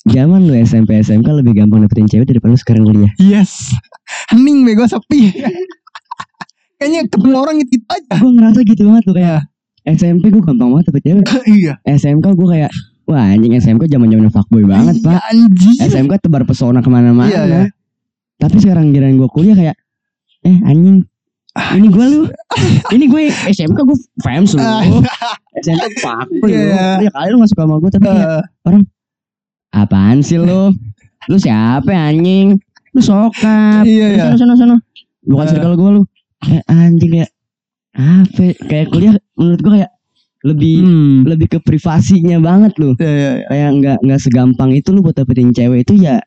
zaman 0.04 0.40
lu 0.42 0.54
SMP 0.56 0.96
SMK 0.96 1.26
lebih 1.36 1.54
gampang 1.54 1.80
dapetin 1.80 2.06
cewek 2.06 2.26
daripada 2.26 2.50
lu 2.50 2.58
sekarang 2.58 2.82
kuliah 2.84 3.12
Yes. 3.16 3.74
Hening 4.30 4.62
bego 4.62 4.84
sepi. 4.84 5.30
Kayaknya 6.78 7.00
ketemu 7.06 7.34
orang 7.34 7.56
itu, 7.58 7.74
itu 7.74 7.86
aja. 7.88 8.14
gue 8.16 8.30
ngerasa 8.30 8.58
gitu 8.62 8.82
banget 8.84 9.02
tuh 9.02 9.14
kayak 9.14 9.40
SMP 9.84 10.24
gue 10.28 10.40
gampang 10.40 10.68
banget 10.70 10.84
dapet 10.88 11.02
cewek 11.02 11.24
iya. 11.58 11.74
SMK 11.84 12.26
gue 12.30 12.48
kayak 12.48 12.70
wah 13.04 13.24
anjing 13.26 13.52
SMK 13.52 13.82
zaman 13.86 14.08
zaman 14.08 14.28
fuckboy 14.28 14.62
banget 14.62 14.94
Iya, 14.96 15.04
pak 15.04 15.20
Anjing. 15.26 15.76
SMK 15.82 16.12
tebar 16.20 16.42
pesona 16.44 16.78
ke 16.78 16.88
mana-mana 16.88 17.26
Iya, 17.26 17.42
iya. 17.44 17.62
tapi 18.36 18.56
sekarang 18.58 18.92
giliran 18.92 19.16
gue 19.16 19.28
kuliah 19.28 19.54
kayak 19.54 19.76
eh 20.40 20.56
anjing 20.62 21.02
ini 21.74 21.88
gue 21.88 22.06
lu 22.06 22.22
ini 22.92 23.04
gue 23.06 23.22
SMK 23.48 23.78
gue 23.82 23.98
fans 24.20 24.54
lu 24.54 24.60
Ah. 24.60 24.82
SMK 25.64 25.84
fuckboy 25.98 26.50
lu 26.50 26.54
Iya. 26.54 27.02
ya 27.02 27.10
kali 27.10 27.28
lu 27.32 27.36
gak 27.42 27.50
suka 27.50 27.62
sama 27.66 27.76
gue 27.78 27.90
tapi 27.90 28.04
kayak, 28.06 28.42
Eh, 28.68 28.82
apaan 29.74 30.18
sih 30.22 30.38
lu 30.38 30.70
lu 31.28 31.36
siapa 31.36 31.88
ya, 31.88 32.08
anjing 32.08 32.56
lu 32.94 33.00
sokap 33.02 33.82
Iya, 33.84 34.06
iya. 34.14 34.22
sana 34.30 34.36
sana 34.38 34.54
sana 34.54 34.74
bukan 35.24 35.44
Eh. 35.44 35.50
circle 35.50 35.74
gue 35.74 35.90
lu 35.98 36.02
kayak 36.40 36.64
anjing 36.68 37.10
kayak 37.16 37.30
apa 37.98 38.40
ya? 38.40 38.52
kayak 38.64 38.86
kuliah 38.88 39.14
menurut 39.34 39.60
gue 39.60 39.72
kayak 39.82 39.92
lebih 40.46 40.76
hmm. 40.86 41.26
lebih 41.26 41.46
ke 41.50 41.58
privasinya 41.58 42.38
banget 42.38 42.72
lu 42.78 42.94
Iya, 42.94 43.10
iya, 43.10 43.30
iya. 43.34 43.44
kayak 43.50 43.70
nggak 43.82 43.98
nggak 44.06 44.20
segampang 44.22 44.70
itu 44.70 44.94
lu 44.94 45.02
buat 45.02 45.18
dapetin 45.18 45.50
cewek 45.50 45.82
itu 45.82 45.98
ya 45.98 46.22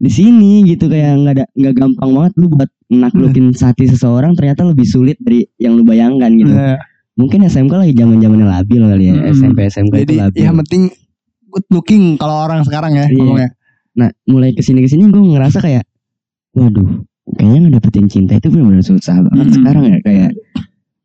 di 0.00 0.10
sini 0.10 0.66
gitu 0.66 0.90
kayak 0.90 1.14
nggak 1.22 1.34
ada 1.38 1.44
nggak 1.54 1.74
gampang 1.78 2.10
banget 2.10 2.32
lu 2.34 2.50
buat 2.50 2.70
naklukin 2.90 3.54
hati 3.56 3.86
seseorang 3.86 4.34
ternyata 4.34 4.62
lebih 4.62 4.84
sulit 4.84 5.16
dari 5.16 5.46
yang 5.56 5.74
lu 5.74 5.82
bayangkan 5.82 6.30
gitu 6.32 6.50
Iya. 6.50 6.76
mungkin 7.14 7.40
SMK 7.42 7.72
lagi 7.76 7.92
zaman 7.92 8.18
zamannya 8.18 8.48
labil 8.48 8.82
kali 8.82 9.04
ya 9.06 9.14
Hmm. 9.16 9.30
SMP 9.30 9.58
SMK 9.64 9.94
itu 9.96 10.04
Jadi 10.08 10.14
labil 10.18 10.40
yang 10.42 10.56
penting 10.58 10.82
good 11.46 11.66
looking 11.68 12.04
kalau 12.16 12.44
orang 12.44 12.60
sekarang 12.60 12.92
ya 12.92 13.06
Iya. 13.06 13.16
ngomongnya. 13.16 13.50
nah 13.92 14.08
mulai 14.24 14.50
ke 14.50 14.60
sini 14.60 14.80
ke 14.80 14.88
sini 14.88 15.06
gue 15.06 15.18
ngerasa 15.20 15.58
kayak 15.58 15.84
waduh 16.52 17.02
kayaknya 17.32 17.58
ngedapetin 17.68 18.06
cinta 18.06 18.34
itu 18.34 18.48
benar-benar 18.48 18.82
susah 18.82 19.16
banget 19.20 19.46
Hmm. 19.46 19.56
sekarang 19.56 19.82
ya 19.84 19.98
kayak 20.00 20.30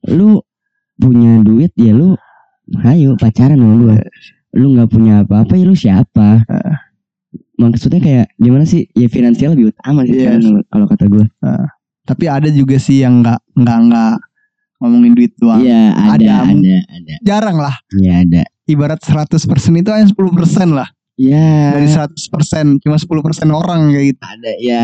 lu 0.08 0.42
punya 0.96 1.42
duit 1.42 1.70
ya 1.76 1.92
lu 1.92 2.14
ayo 2.84 3.14
pacaran 3.16 3.58
sama 3.58 3.76
gue 3.76 3.98
lu 4.56 4.74
nggak 4.74 4.88
punya 4.88 5.14
apa-apa 5.22 5.54
ya 5.54 5.66
lu 5.66 5.76
siapa 5.76 6.46
maksudnya 7.56 8.00
kayak 8.00 8.26
gimana 8.36 8.64
sih 8.64 8.88
ya 8.92 9.08
finansial 9.08 9.54
lebih 9.54 9.72
utama 9.72 10.04
sih 10.04 10.16
Yes. 10.16 10.40
sekarang 10.40 10.64
kalau 10.66 10.86
kata 10.88 11.06
gue 11.06 11.26
Tapi 12.06 12.26
ada 12.26 12.48
juga 12.48 12.78
sih 12.78 13.02
yang 13.02 13.20
nggak 13.20 13.40
nggak 13.56 13.80
nggak 13.84 14.14
ngomongin 14.78 15.14
duit 15.14 15.34
doang. 15.36 15.60
iya 15.60 15.90
ada 15.92 16.16
Ada, 16.16 16.34
ada 16.46 16.76
ada 16.92 17.14
Jarang 17.22 17.58
lah. 17.58 17.76
iya 17.96 18.22
ada 18.22 18.44
Ibarat 18.66 18.98
100% 19.00 19.46
itu 19.76 19.90
hanya 19.90 20.06
10% 20.06 20.18
lah. 20.72 20.90
Iya 21.16 21.72
Dari 21.72 21.88
100% 21.88 22.82
cuma 22.82 22.98
10% 22.98 23.08
orang 23.50 23.88
kayak 23.90 24.06
gitu. 24.10 24.22
ada 24.22 24.52
ya 24.60 24.82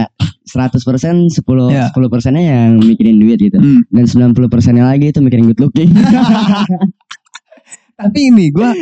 100% 0.47 0.79
persen 0.81 1.13
10 1.27 1.43
Iya. 1.67 1.91
10 1.91 2.07
persennya 2.07 2.39
yang 2.41 2.79
mikirin 2.79 3.17
duit 3.17 3.35
gitu 3.37 3.57
Hmm. 3.57 3.83
dan 3.85 4.05
90 4.07 4.47
persennya 4.47 4.85
lagi 4.85 5.09
itu 5.09 5.19
mikirin 5.19 5.45
good 5.45 5.59
looking 5.59 5.91
Tapi 7.93 8.19
ini 8.27 8.49
gua 8.49 8.73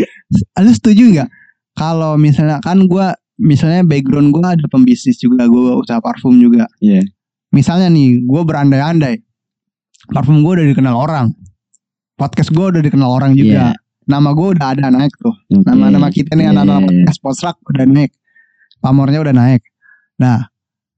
lu 0.58 0.72
setuju 0.72 1.04
nggak 1.12 1.30
kalau 1.74 2.16
misalnya 2.16 2.60
kan 2.60 2.86
gua 2.86 3.12
misalnya 3.36 3.84
background 3.84 4.32
gua 4.32 4.54
ada 4.54 4.64
pembisnis 4.66 5.18
juga, 5.18 5.44
gua 5.46 5.76
usaha 5.76 5.98
parfum 5.98 6.36
juga. 6.36 6.68
Iya. 6.80 7.04
Misalnya 7.50 7.90
nih, 7.90 8.22
gua 8.24 8.46
berandai-andai. 8.46 9.18
Parfum 10.10 10.42
gua 10.42 10.62
udah 10.62 10.68
dikenal 10.70 10.96
orang. 10.96 11.28
Podcast 12.14 12.52
gua 12.52 12.70
udah 12.70 12.82
dikenal 12.82 13.10
orang 13.10 13.32
juga. 13.34 13.74
Nama 14.06 14.30
gua 14.34 14.54
udah 14.54 14.66
ada 14.74 14.90
naik 14.90 15.14
tuh. 15.18 15.34
Nama-nama 15.50 16.10
kita 16.10 16.34
nih 16.34 16.50
Iya, 16.50 16.52
anak-anak 16.52 16.78
iya, 16.78 16.86
iya. 16.86 16.90
podcast 17.06 17.20
Postrak 17.22 17.56
udah 17.66 17.86
naik. 17.86 18.12
Pamornya 18.80 19.20
udah 19.22 19.34
naik. 19.34 19.62
Nah, 20.18 20.50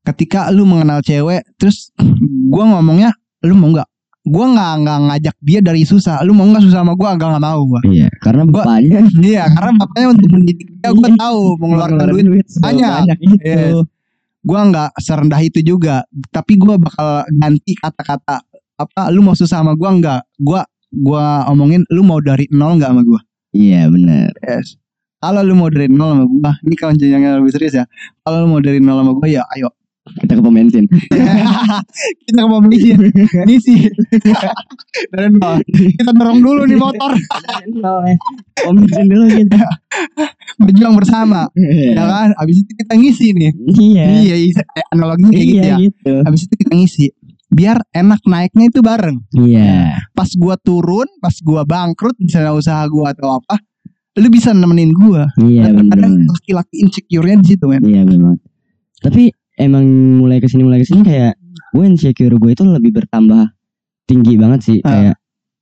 ketika 0.04 0.48
lu 0.50 0.64
mengenal 0.64 1.00
cewek, 1.02 1.44
terus 1.56 1.92
gua 2.48 2.68
ngomongnya, 2.68 3.12
lu 3.44 3.56
mau 3.56 3.72
nggak? 3.72 3.88
Gua 4.22 4.46
nggak 4.48 4.72
nggak 4.86 5.00
ngajak 5.08 5.36
dia 5.42 5.60
dari 5.60 5.82
susah. 5.84 6.22
Lu 6.24 6.32
mau 6.32 6.46
nggak 6.46 6.64
susah 6.64 6.84
sama 6.84 6.94
gua? 6.96 7.16
Agak 7.16 7.32
nggak 7.32 7.44
mau 7.44 7.62
gua. 7.68 7.82
Iya, 7.84 8.08
karena 8.20 8.44
Gua- 8.46 8.64
bapaknya 8.68 9.00
Iya, 9.20 9.44
karena 9.52 9.72
bapaknya 9.76 10.08
untuk 10.14 10.30
mendidik 10.32 10.68
dia 10.72 10.90
gue 10.90 11.10
tahu 11.16 11.42
mengeluarkan 11.58 12.06
duit. 12.10 12.26
duit 12.26 12.46
banyak. 12.60 12.90
banyak 13.06 13.18
itu. 13.22 13.36
Yes. 13.42 13.76
Gua 14.42 14.60
nggak 14.70 14.90
serendah 15.02 15.42
itu 15.42 15.62
juga 15.62 16.06
tapi 16.34 16.58
gua 16.58 16.78
bakal 16.78 17.26
ganti 17.38 17.74
kata-kata. 17.78 18.42
Apa 18.78 19.14
lu 19.14 19.22
mau 19.22 19.38
susah 19.38 19.62
sama 19.62 19.78
gua 19.78 19.94
nggak? 19.98 20.22
Gua 20.42 20.62
gua 20.92 21.46
omongin 21.50 21.86
lu 21.94 22.02
mau 22.02 22.20
dari 22.20 22.50
nol 22.52 22.78
nggak 22.78 22.92
sama 22.92 23.02
gua? 23.06 23.22
Iya 23.52 23.90
benar. 23.92 24.32
yes. 24.46 24.78
Kalau 25.22 25.46
lu 25.46 25.54
mau 25.54 25.70
dari 25.70 25.88
nol 25.90 26.18
sama 26.18 26.26
gua 26.26 26.52
ini 26.66 26.76
kalau 26.78 26.94
yang 26.98 27.22
lebih 27.42 27.54
serius 27.54 27.74
ya. 27.78 27.86
Kalau 28.26 28.46
lu 28.46 28.58
mau 28.58 28.62
dari 28.62 28.82
nol 28.82 29.02
sama 29.02 29.14
gua 29.18 29.28
ya 29.30 29.44
ayo 29.58 29.70
Kita 30.18 30.34
ke 30.34 30.42
pom 30.42 30.52
bensin. 30.52 30.86
kita 32.26 32.40
ke 32.40 32.48
mobil 32.48 33.00
ngisi 33.46 33.76
dari 35.08 35.30
nol 35.30 35.60
kita 35.70 36.12
dorong 36.12 36.40
dulu 36.40 36.62
nih 36.66 36.76
motor 36.76 37.12
Pom 38.62 38.76
bensin 38.76 39.06
dulu 39.06 39.26
kita. 39.30 39.62
berjuang 40.58 40.94
bersama 40.94 41.48
ya 41.56 42.04
kan 42.04 42.30
abis 42.36 42.62
itu 42.62 42.72
kita 42.76 42.94
ngisi 42.94 43.28
nih 43.32 43.52
Iya. 43.72 44.04
iya 44.22 44.36
iya 44.38 44.62
eh, 44.62 44.86
analoginya 44.90 45.32
kayak 45.32 45.48
gitu 45.48 45.56
Iya 45.56 45.64
ya 45.64 45.76
gitu. 45.80 46.14
abis 46.22 46.42
itu 46.44 46.54
kita 46.58 46.72
ngisi 46.74 47.06
biar 47.48 47.78
enak 47.92 48.22
naiknya 48.24 48.66
itu 48.68 48.80
bareng 48.80 49.18
Iya. 49.34 49.98
pas 50.12 50.30
gua 50.34 50.56
turun 50.56 51.08
pas 51.18 51.34
gua 51.40 51.64
bangkrut 51.64 52.16
misalnya 52.18 52.54
usaha 52.54 52.84
gua 52.86 53.12
atau 53.12 53.36
apa 53.36 53.58
lu 54.14 54.28
bisa 54.28 54.52
nemenin 54.52 54.92
gua 54.92 55.26
Iya 55.36 55.68
Dan 55.68 55.74
benar. 55.82 55.98
kadang 55.98 56.14
laki-laki 56.28 56.76
insecure-nya 56.80 57.36
di 57.38 57.48
situ 57.50 57.66
men 57.66 57.82
Iya 57.82 58.04
benar. 58.04 58.36
Tapi 59.02 59.34
emang 59.56 59.84
mulai 60.18 60.38
ke 60.38 60.48
sini 60.48 60.62
mulai 60.62 60.80
ke 60.80 60.88
sini 60.88 61.02
kayak 61.02 61.34
gue 61.72 61.84
insecure 61.84 62.36
gue 62.36 62.52
itu 62.52 62.64
lebih 62.64 62.92
bertambah 62.94 63.52
tinggi 64.06 64.36
banget 64.36 64.60
sih 64.62 64.78
Ah. 64.82 64.88
kayak 64.88 65.16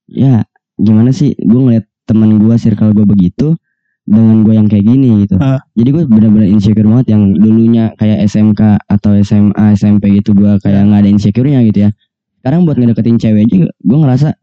ya 0.08 0.36
gimana 0.76 1.10
sih 1.10 1.34
gue 1.34 1.60
ngeliat 1.60 1.86
teman 2.04 2.38
gue 2.38 2.56
circle 2.56 2.92
gue 2.92 3.06
begitu 3.06 3.54
dengan 4.04 4.42
gue 4.42 4.54
yang 4.54 4.66
kayak 4.66 4.82
gini 4.84 5.22
gitu. 5.22 5.38
Ah. 5.38 5.62
Jadi 5.74 5.90
gue 5.92 6.04
benar-benar 6.04 6.50
insecure 6.50 6.82
banget 6.84 7.14
yang 7.14 7.30
dulunya 7.32 7.94
kayak 7.94 8.26
SMK 8.26 8.58
atau 8.84 9.14
SMA 9.20 9.78
SMP 9.78 10.10
gitu 10.18 10.34
gue 10.34 10.58
kayak 10.60 10.82
nggak 10.84 11.06
ada 11.06 11.10
insecure-nya 11.10 11.62
gitu 11.64 11.86
ya. 11.86 11.90
Sekarang 12.42 12.66
buat 12.66 12.82
ngedeketin 12.82 13.22
cewek 13.22 13.46
aja 13.46 13.70
gue 13.70 13.98
ngerasa 14.00 14.34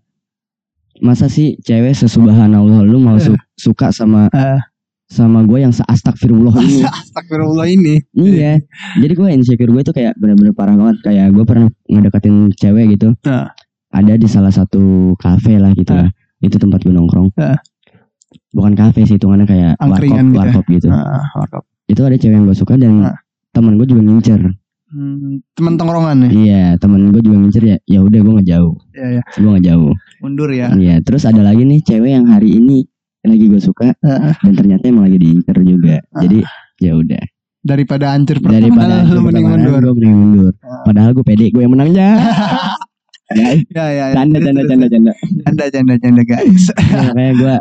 masa 0.97 1.27
sih 1.27 1.59
cewek 1.59 1.93
sesubhanallah 1.93 2.81
lu 2.81 2.97
mau 2.97 3.19
su- 3.19 3.35
suka 3.59 3.91
sama 3.91 4.31
Ah. 4.31 4.63
Sama 5.07 5.43
gue 5.43 5.59
yang 5.59 5.71
seastagfirullah 5.71 6.55
ini. 6.63 6.83
Astagfirullah 6.83 7.67
ini 7.67 7.95
Iya. 8.13 8.59
Jadi 8.97 9.13
gue 9.13 9.29
insecure 9.31 9.71
gue 9.71 9.83
tuh 9.83 9.93
kayak 9.93 10.15
bener-bener 10.17 10.51
parah 10.51 10.75
banget. 10.75 10.99
Kayak 11.03 11.31
gue 11.31 11.45
pernah 11.45 11.67
ngedeketin 11.85 12.37
cewek 12.53 12.85
gitu. 12.95 13.15
Ah. 13.23 13.55
Ada 13.89 14.19
di 14.19 14.27
salah 14.27 14.51
satu 14.51 15.15
kafe 15.17 15.57
lah 15.57 15.71
gitu 15.73 15.91
Ah. 15.91 16.05
lah. 16.05 16.11
Itu 16.39 16.59
tempat 16.59 16.83
gue 16.83 16.91
nongkrong. 16.91 17.31
Ah. 17.37 17.57
Bukan 18.51 18.75
kafe 18.75 19.05
sih, 19.05 19.17
hitungannya 19.17 19.45
kayak 19.45 19.73
warkop, 19.79 20.03
gitu 20.03 20.33
ya? 20.33 20.37
warkop 20.37 20.65
gitu. 20.69 20.89
ah, 20.91 21.25
warkop. 21.35 21.63
Itu 21.87 22.01
ada 22.03 22.17
cewek 22.17 22.35
yang 22.35 22.45
gue 22.45 22.57
suka 22.57 22.75
dan 22.75 22.93
Ah. 23.05 23.17
teman 23.53 23.79
gue 23.79 23.87
juga 23.87 24.03
ngincer. 24.03 24.43
Hmm, 24.87 25.43
temen 25.53 25.75
tongkrongan 25.75 26.15
nih 26.25 26.31
Iya, 26.47 26.65
teman 26.79 27.11
gue 27.11 27.19
juga 27.19 27.37
ngincer 27.37 27.63
ya. 27.65 27.77
Ya 27.85 27.99
udah 28.01 28.19
gue 28.19 28.33
nggak 28.39 28.49
jauh. 28.49 28.75
ya 28.91 29.19
ya 29.19 29.23
Gue 29.35 29.49
nggak 29.51 29.67
jauh. 29.67 29.93
mundur 30.19 30.49
ya 30.49 30.71
Iya. 30.73 31.03
Terus 31.03 31.23
ada 31.25 31.43
lagi 31.43 31.63
nih 31.63 31.81
cewek 31.81 32.11
yang 32.13 32.27
hari 32.27 32.55
ini 32.55 32.87
lagi 33.29 33.47
gue 33.47 33.59
suka 33.59 33.93
Ah. 34.01 34.35
dan 34.39 34.53
ternyata 34.55 34.87
emang 34.87 35.07
lagi 35.07 35.19
diincer 35.19 35.57
juga. 35.61 36.01
Ah. 36.11 36.23
Jadi 36.23 36.39
ya 36.79 36.95
udah. 36.95 37.23
daripada 37.61 38.15
hancur 38.15 38.39
Daripada 38.39 38.63
pertemanan, 38.63 39.03
lu 39.03 39.11
hancur 39.11 39.25
mending 39.27 39.47
mundur 39.51 39.75
gue 39.83 39.95
mending 39.99 40.15
mundur. 40.15 40.53
Ah. 40.63 40.83
Padahal 40.83 41.11
gue 41.13 41.25
pede 41.25 41.47
gue 41.51 41.63
yang 41.63 41.73
menang 41.73 41.91
ya. 41.91 42.11
Ya, 43.27 43.59
ya 43.59 43.85
ya 43.91 44.05
ya. 44.07 44.15
canda 44.15 44.39
canda 44.39 44.63
canda 44.71 44.87
canda 44.87 45.13
canda 45.43 45.65
canda 45.67 45.95
canda 45.99 46.23
guys 46.23 46.71
Ya, 46.95 47.11
kayak 47.11 47.35
gue 47.35 47.55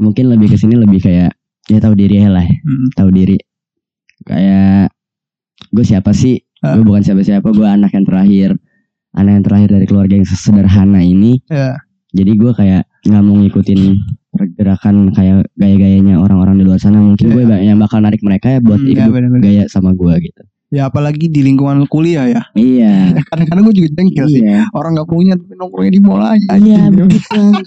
mungkin 0.00 0.24
lebih 0.32 0.48
ke 0.48 0.56
sini 0.56 0.72
lebih 0.72 1.04
kayak 1.04 1.36
ya 1.68 1.78
tahu 1.78 1.92
diri 1.92 2.16
aja 2.16 2.32
lah 2.32 2.48
tahu 2.96 3.12
diri 3.12 3.36
kayak 4.24 4.88
gue 5.68 5.84
siapa 5.84 6.16
sih 6.16 6.40
Ah. 6.60 6.76
gue 6.76 6.84
bukan 6.84 7.00
siapa 7.00 7.20
siapa 7.20 7.52
gue 7.52 7.64
anak 7.64 7.92
yang 7.92 8.04
terakhir 8.04 8.50
anak 9.12 9.32
yang 9.36 9.44
terakhir 9.44 9.68
dari 9.68 9.84
keluarga 9.84 10.12
yang 10.16 10.24
sederhana 10.24 11.00
ini 11.00 11.40
ya 11.48 11.76
jadi 12.12 12.32
gue 12.36 12.52
kayak 12.52 12.82
nggak 13.02 13.22
mau 13.22 13.36
ngikutin 13.36 13.80
pergerakan 14.30 14.94
kayak 15.10 15.48
gaya-gayanya 15.54 16.16
orang-orang 16.16 16.56
di 16.56 16.64
luar 16.64 16.76
sana 16.76 16.98
mungkin 16.98 17.26
gue 17.30 17.42
Iya. 17.42 17.66
yang 17.66 17.78
bakal 17.78 17.98
narik 17.98 18.20
mereka 18.20 18.46
ya 18.48 18.60
buat 18.60 18.78
Hmm, 18.78 18.88
ikut 18.88 19.00
ya, 19.00 19.08
bener-bener. 19.08 19.42
gaya 19.42 19.64
sama 19.66 19.90
gue 19.92 20.14
gitu. 20.22 20.42
Ya 20.70 20.86
apalagi 20.86 21.26
di 21.26 21.42
lingkungan 21.42 21.82
kuliah 21.86 22.24
ya. 22.24 22.42
Iya. 22.54 23.10
Kadang-kadang 23.28 23.66
gue 23.66 23.74
juga 23.76 23.88
jengkel 23.92 24.26
sih. 24.30 24.40
Iya. 24.40 24.70
Orang 24.70 24.94
nggak 24.94 25.08
punya 25.08 25.34
tapi 25.34 25.52
nongkrongnya 25.54 25.92
di 25.92 26.00
mall 26.00 26.22
aja. 26.22 26.46
Iya 26.54 26.80
betul. 26.88 27.58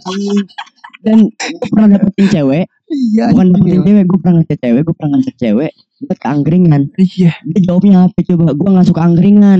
Dan 1.03 1.17
gue 1.27 1.67
pernah 1.67 1.87
dapetin 1.91 2.27
cewek. 2.31 2.65
Iya 2.87 3.23
bukan 3.33 3.45
anjing. 3.49 3.59
dapetin 3.59 3.81
cewek 3.83 4.03
gue 4.05 4.17
pernah 4.17 4.35
ngecek 4.39 4.57
cewek 4.61 4.81
gue 4.81 4.95
pernah 4.95 5.11
ngecek 5.17 5.35
cewek 5.35 5.71
buat 5.99 6.19
angkringan. 6.21 6.81
Iya. 6.95 7.31
Dia 7.43 7.59
jawabnya 7.61 7.97
apa 8.07 8.19
coba? 8.23 8.45
Gue 8.53 8.69
nggak 8.71 8.87
suka 8.87 9.01
angkringan. 9.03 9.59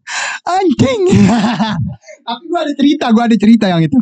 Anjing. 0.56 1.02
Tapi 2.26 2.42
gue 2.46 2.60
ada 2.60 2.72
cerita 2.72 3.04
gue 3.12 3.22
ada 3.22 3.36
cerita 3.36 3.64
yang 3.68 3.84
itu 3.84 3.98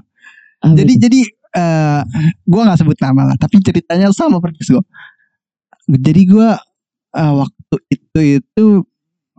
Ah, 0.66 0.74
jadi 0.74 0.92
jadi 0.98 1.20
eh 1.56 2.00
gue 2.42 2.60
nggak 2.60 2.78
sebut 2.82 2.98
nama 2.98 3.32
lah 3.32 3.36
tapi 3.38 3.62
ceritanya 3.62 4.10
sama 4.10 4.42
persis 4.42 4.68
gue 4.74 4.82
jadi 5.86 6.22
gue 6.26 6.48
eh, 7.14 7.32
waktu 7.38 7.76
itu 7.94 8.20
itu 8.42 8.66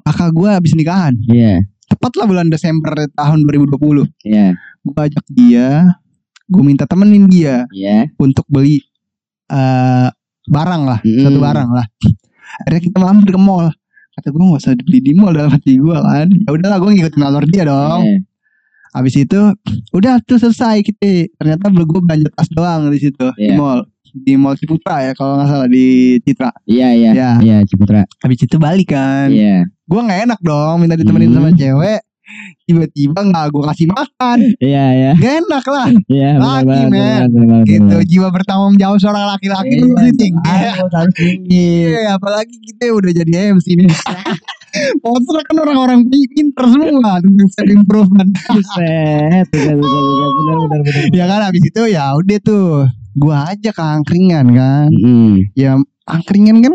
kakak 0.08 0.32
gue 0.32 0.50
habis 0.50 0.72
nikahan. 0.72 1.14
Iya. 1.28 1.60
Tepat 1.88 2.20
lah 2.20 2.26
bulan 2.28 2.48
Desember 2.48 2.96
tahun 3.16 3.48
2020 3.48 4.08
iya. 4.28 4.56
Gue 4.84 4.96
ajak 4.96 5.26
dia 5.32 5.84
gue 6.48 6.64
minta 6.64 6.88
temenin 6.88 7.28
dia 7.28 7.68
iya. 7.76 8.08
untuk 8.16 8.48
beli 8.48 8.80
eh 9.52 10.08
barang 10.48 10.84
lah 10.88 11.00
Mm. 11.04 11.24
satu 11.28 11.40
barang 11.44 11.70
lah. 11.76 11.86
Akhirnya 12.64 12.82
kita 12.88 12.98
mampir 13.04 13.36
ke 13.36 13.40
mall. 13.40 13.68
Kata 14.16 14.32
gue 14.32 14.40
gak 14.40 14.62
usah 14.64 14.74
beli 14.80 15.00
di 15.04 15.12
mall 15.12 15.36
dalam 15.36 15.52
hati 15.52 15.76
gue 15.76 15.94
kan. 15.94 16.28
Ya 16.32 16.50
udahlah 16.56 16.80
gue 16.80 16.90
ngikutin 16.96 17.24
alur 17.28 17.44
dia 17.52 17.64
dong. 17.68 18.02
Iya. 18.08 18.18
Habis 18.90 19.16
itu 19.16 19.40
udah 19.90 20.20
tuh 20.22 20.38
selesai 20.38 20.80
kita 20.82 21.32
ternyata 21.34 21.68
gue 21.70 22.00
belanja 22.00 22.30
tas 22.32 22.48
doang 22.48 22.88
di 22.88 23.00
situ 23.00 23.26
di 23.34 23.48
Iya. 23.48 23.56
mall. 23.56 23.80
Di 24.10 24.34
mall 24.34 24.56
Ciputra 24.56 25.02
ya 25.02 25.12
kalau 25.12 25.38
nggak 25.38 25.48
salah 25.48 25.68
di 25.68 25.86
Citra. 26.20 26.50
Iya 26.66 26.90
iya. 26.92 27.12
Ya. 27.12 27.32
iya 27.38 27.58
Ciputra. 27.62 28.02
Habis 28.18 28.40
itu 28.42 28.56
balik 28.58 28.90
kan. 28.90 29.28
Iya. 29.28 29.68
Gue 29.84 30.00
nggak 30.00 30.20
enak 30.26 30.40
dong 30.40 30.80
minta 30.80 30.96
ditemenin 30.96 31.30
Hmm. 31.30 31.38
sama 31.38 31.52
cewek. 31.54 32.02
Tiba-tiba 32.64 33.20
nggak 33.22 33.46
gue 33.50 33.64
kasih 33.66 33.88
makan. 33.88 34.38
Iya 34.58 34.86
iya. 34.92 35.12
Gak 35.14 35.34
enak 35.42 35.66
lah. 35.66 35.88
Iya 36.08 36.30
Laki, 36.36 36.82
men. 36.90 37.30
gitu 37.64 37.98
jiwa 38.06 38.28
bertanggung 38.30 38.76
jawab 38.76 38.98
seorang 38.98 39.24
laki-laki 39.30 39.72
Iya, 39.72 40.12
itu 40.12 40.36
harus 40.76 40.94
harus 40.94 41.14
tinggi 41.16 41.68
Iya, 41.88 42.16
apalagi 42.16 42.56
kita 42.60 42.92
udah 42.92 43.12
jadi 43.14 43.32
MC 43.54 43.68
nih. 43.76 43.88
Sponsor 45.00 45.36
kan 45.46 45.56
orang-orang 45.64 46.00
pi- 46.08 46.30
pinter 46.32 46.66
semua 46.70 47.20
tentang 47.20 47.50
self 47.52 47.70
improvement. 47.72 48.30
Buset, 48.34 49.46
benar, 49.52 49.76
benar, 49.80 50.82
benar. 50.84 51.04
ya 51.14 51.26
kan 51.26 51.42
habis 51.48 51.64
itu 51.66 51.82
ya 51.90 52.14
udah 52.16 52.40
tuh. 52.42 52.88
Gua 53.18 53.50
aja 53.50 53.74
ke 53.74 53.82
angkringan 53.82 54.54
kan. 54.54 54.90
Mm. 54.94 55.50
Ya 55.58 55.78
angkringan 56.06 56.62
kan 56.62 56.74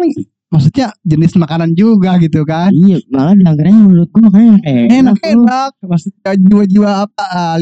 maksudnya 0.52 0.92
jenis 1.06 1.38
makanan 1.38 1.72
juga 1.78 2.18
gitu 2.18 2.42
kan. 2.42 2.74
Iya, 2.74 2.98
malah 3.08 3.38
di 3.38 3.44
angkringan 3.46 3.82
menurut 3.88 4.08
gua 4.10 4.22
makanya 4.28 4.56
Enak 4.66 5.18
enak. 5.22 5.70
Maksudnya 5.80 6.30
jiwa-jiwa 6.36 6.90
apa 7.06 7.24
ah, 7.30 7.56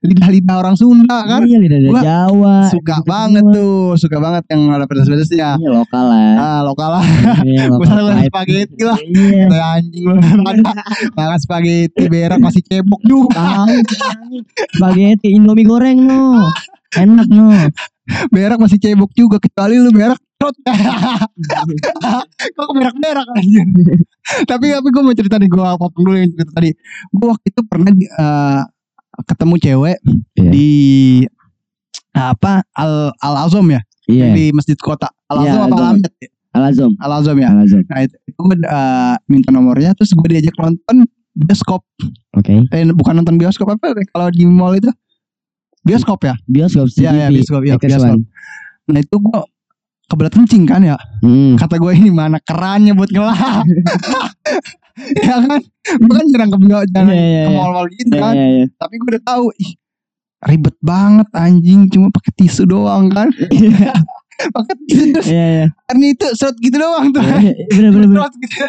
lidah-lidah 0.00 0.56
orang 0.56 0.76
Sunda 0.80 1.28
kan. 1.28 1.44
Iya, 1.44 1.60
lidah 1.60 1.78
Gua 1.92 2.00
Jawa. 2.00 2.56
Suka 2.72 2.96
gitu 3.00 3.08
banget 3.08 3.44
semua. 3.44 3.56
tuh, 3.56 3.80
suka 4.00 4.16
banget 4.16 4.44
yang 4.48 4.62
ada 4.72 4.84
pedas-pedasnya. 4.88 5.50
Iya, 5.60 5.68
lokal 5.70 6.04
lah. 6.08 6.32
Ah, 6.40 6.60
lokal 6.64 6.90
lah. 6.96 7.04
Iya, 7.44 7.62
lokal 7.68 7.96
spaghetti 8.32 8.82
lah. 8.82 8.98
Iya. 8.98 9.44
Kayak 9.46 9.68
anjing 9.76 10.04
lu 10.08 10.14
Makan 11.16 11.38
spaghetti 11.38 12.04
berak 12.08 12.40
masih 12.40 12.62
cebok 12.64 13.00
juga 13.04 13.68
spaghetti 14.72 15.36
Indomie 15.36 15.68
goreng 15.68 16.00
no. 16.00 16.48
Enak 16.90 17.28
no. 17.28 17.52
Berak 18.34 18.58
masih 18.58 18.82
cebok 18.82 19.14
juga 19.14 19.38
Kecuali 19.38 19.78
lu 19.78 19.94
berak 19.94 20.18
Trot 20.34 20.56
Kok 22.58 22.70
berak-berak 22.74 23.28
anjir 23.38 23.62
Tapi 24.42 24.66
tapi 24.74 24.88
gue 24.90 25.02
mau 25.04 25.14
cerita 25.14 25.38
nih 25.38 25.46
Gue 25.46 25.62
potong 25.78 26.02
dulu 26.02 26.18
yang 26.18 26.34
cerita 26.34 26.50
tadi 26.50 26.74
Gue 27.06 27.26
waktu 27.30 27.46
itu 27.46 27.60
pernah 27.62 27.90
di- 27.94 28.10
eh, 28.10 28.60
Ketemu 29.22 29.54
cewek 29.56 29.98
Iya. 30.34 30.50
Di 30.50 30.68
Apa 32.10 32.64
Al, 32.72 33.14
Al 33.16 33.34
Azom 33.40 33.66
ya 33.66 33.80
Iya. 34.04 34.32
Di 34.32 34.44
masjid 34.50 34.74
kota 34.76 35.08
Al 35.26 35.42
Iya, 35.42 35.52
Azom 35.52 35.62
apa 35.62 35.66
Al-Azom. 35.66 35.78
Al 35.78 35.90
Amjad 35.92 36.14
ya 36.16 36.28
Alazom. 36.50 36.92
Al 36.98 37.12
Azom 37.14 37.36
ya 37.36 37.48
Alazom. 37.48 37.82
Nah 37.84 38.00
itu, 38.02 38.16
itu 38.24 38.38
gue 38.40 38.56
eh, 38.58 39.14
minta 39.26 39.48
nomornya 39.48 39.94
Terus 39.94 40.10
gue 40.10 40.28
diajak 40.28 40.54
nonton 40.56 40.96
Bioskop 41.30 41.86
Oke. 42.32 42.66
Eh 42.66 42.82
bukan 42.90 43.14
nonton 43.16 43.36
bioskop 43.36 43.70
apa 43.70 43.94
Kalau 44.04 44.28
di 44.28 44.42
mall 44.44 44.74
itu 44.74 44.90
Bioskop 45.80 46.20
ya 46.20 46.34
Bioskop 46.44 46.90
Iya, 46.92 47.10
iya, 47.10 47.26
CGV. 47.28 47.34
bioskop, 47.38 47.60
X1. 47.78 47.86
bioskop. 47.86 48.18
Nah 48.86 48.98
itu 48.98 49.16
gue 49.16 49.40
kebelet 50.04 50.32
kencing 50.34 50.64
kan 50.64 50.82
ya 50.82 50.98
Hmm. 51.22 51.54
Kata 51.54 51.76
gue 51.76 51.92
ini 51.92 52.10
mana 52.10 52.40
kerannya 52.40 52.90
buat 52.92 53.06
ngelap 53.06 53.62
Ya 55.20 55.34
kan 55.38 55.60
Gue 55.96 56.12
kan 56.12 56.26
jarang 56.28 56.50
ke 56.50 56.58
bio 56.58 56.78
jarang 56.86 57.08
Iya, 57.08 57.20
iya, 57.20 57.42
ke 57.42 57.50
iya. 57.50 57.56
mall-mall 57.56 57.86
gitu 57.88 58.10
Iya, 58.10 58.20
kan 58.20 58.34
iya, 58.34 58.46
iya. 58.48 58.64
Tapi 58.72 58.94
gue 58.94 59.08
udah 59.10 59.24
tahu 59.24 59.44
ih, 59.56 59.72
Ribet 60.40 60.76
banget 60.80 61.28
anjing 61.32 61.80
Cuma 61.88 62.06
pakai 62.08 62.32
tisu 62.34 62.62
doang 62.64 63.08
kan 63.08 63.28
paket 64.50 64.78
gitu 64.86 65.04
terus 65.12 65.28
Iya 65.28 65.46
iya. 65.52 65.66
karena 65.84 66.04
itu 66.08 66.26
shot 66.32 66.56
gitu 66.56 66.76
doang 66.76 67.10
tuh 67.10 67.20
Iya, 67.20 67.52
Bener 67.68 67.90
bener 67.90 68.08
bener. 68.10 68.20
Gitu. 68.32 68.64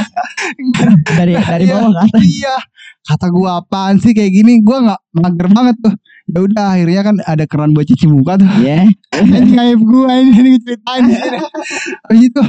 Dari 1.16 1.34
dari 1.34 1.66
bawah 1.66 1.92
atas. 1.98 2.12
iya 2.22 2.56
kata 3.02 3.28
gua 3.28 3.60
apaan 3.60 3.98
sih 3.98 4.12
kayak 4.12 4.30
gini 4.32 4.60
gua 4.60 4.78
nggak 4.84 5.02
mager 5.16 5.48
banget 5.50 5.76
tuh 5.80 5.94
ya 6.28 6.40
udah 6.40 6.66
akhirnya 6.70 7.02
kan 7.02 7.16
ada 7.24 7.44
keran 7.46 7.72
buat 7.72 7.84
cuci 7.84 8.06
muka 8.06 8.36
tuh 8.36 8.48
Iya. 8.60 8.88
ini 9.18 9.40
kayak 9.50 9.78
gua 9.80 10.12
ini 10.14 10.60
ceritain. 10.60 11.04
Habis 12.04 12.22
itu 12.22 12.42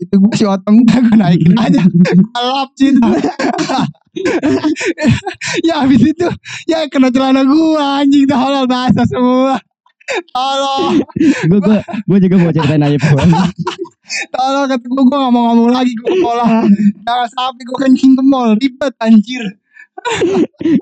itu 0.00 0.14
gua 0.16 0.32
si 0.34 0.44
otong 0.44 0.76
gua 0.82 1.00
naikin 1.14 1.54
aja. 1.64 1.80
Kalap 2.32 2.68
cinta 2.74 3.06
ya 5.66 5.86
habis 5.86 6.02
itu 6.02 6.26
ya 6.66 6.88
kena 6.90 7.12
celana 7.12 7.46
gua 7.46 8.02
anjing 8.02 8.26
tolol 8.26 8.66
basah 8.66 9.06
semua. 9.06 9.56
Tolong. 10.34 10.98
Gue 11.46 11.58
gue 11.62 11.78
gue 11.78 12.18
juga 12.26 12.34
mau 12.42 12.50
ceritain 12.50 12.82
aja 12.82 12.98
tolong 14.34 14.66
kata 14.66 14.86
gua 14.90 15.02
gua 15.06 15.18
gak 15.22 15.32
mau 15.32 15.42
ngomong 15.54 15.70
lagi 15.70 15.94
gua 16.02 16.10
sekolah 16.10 16.48
jangan 17.06 17.28
sampai 17.30 17.62
gua 17.62 17.78
kencing 17.86 18.12
ke 18.18 18.22
mall 18.26 18.50
ribet 18.58 18.94
anjir. 18.98 19.44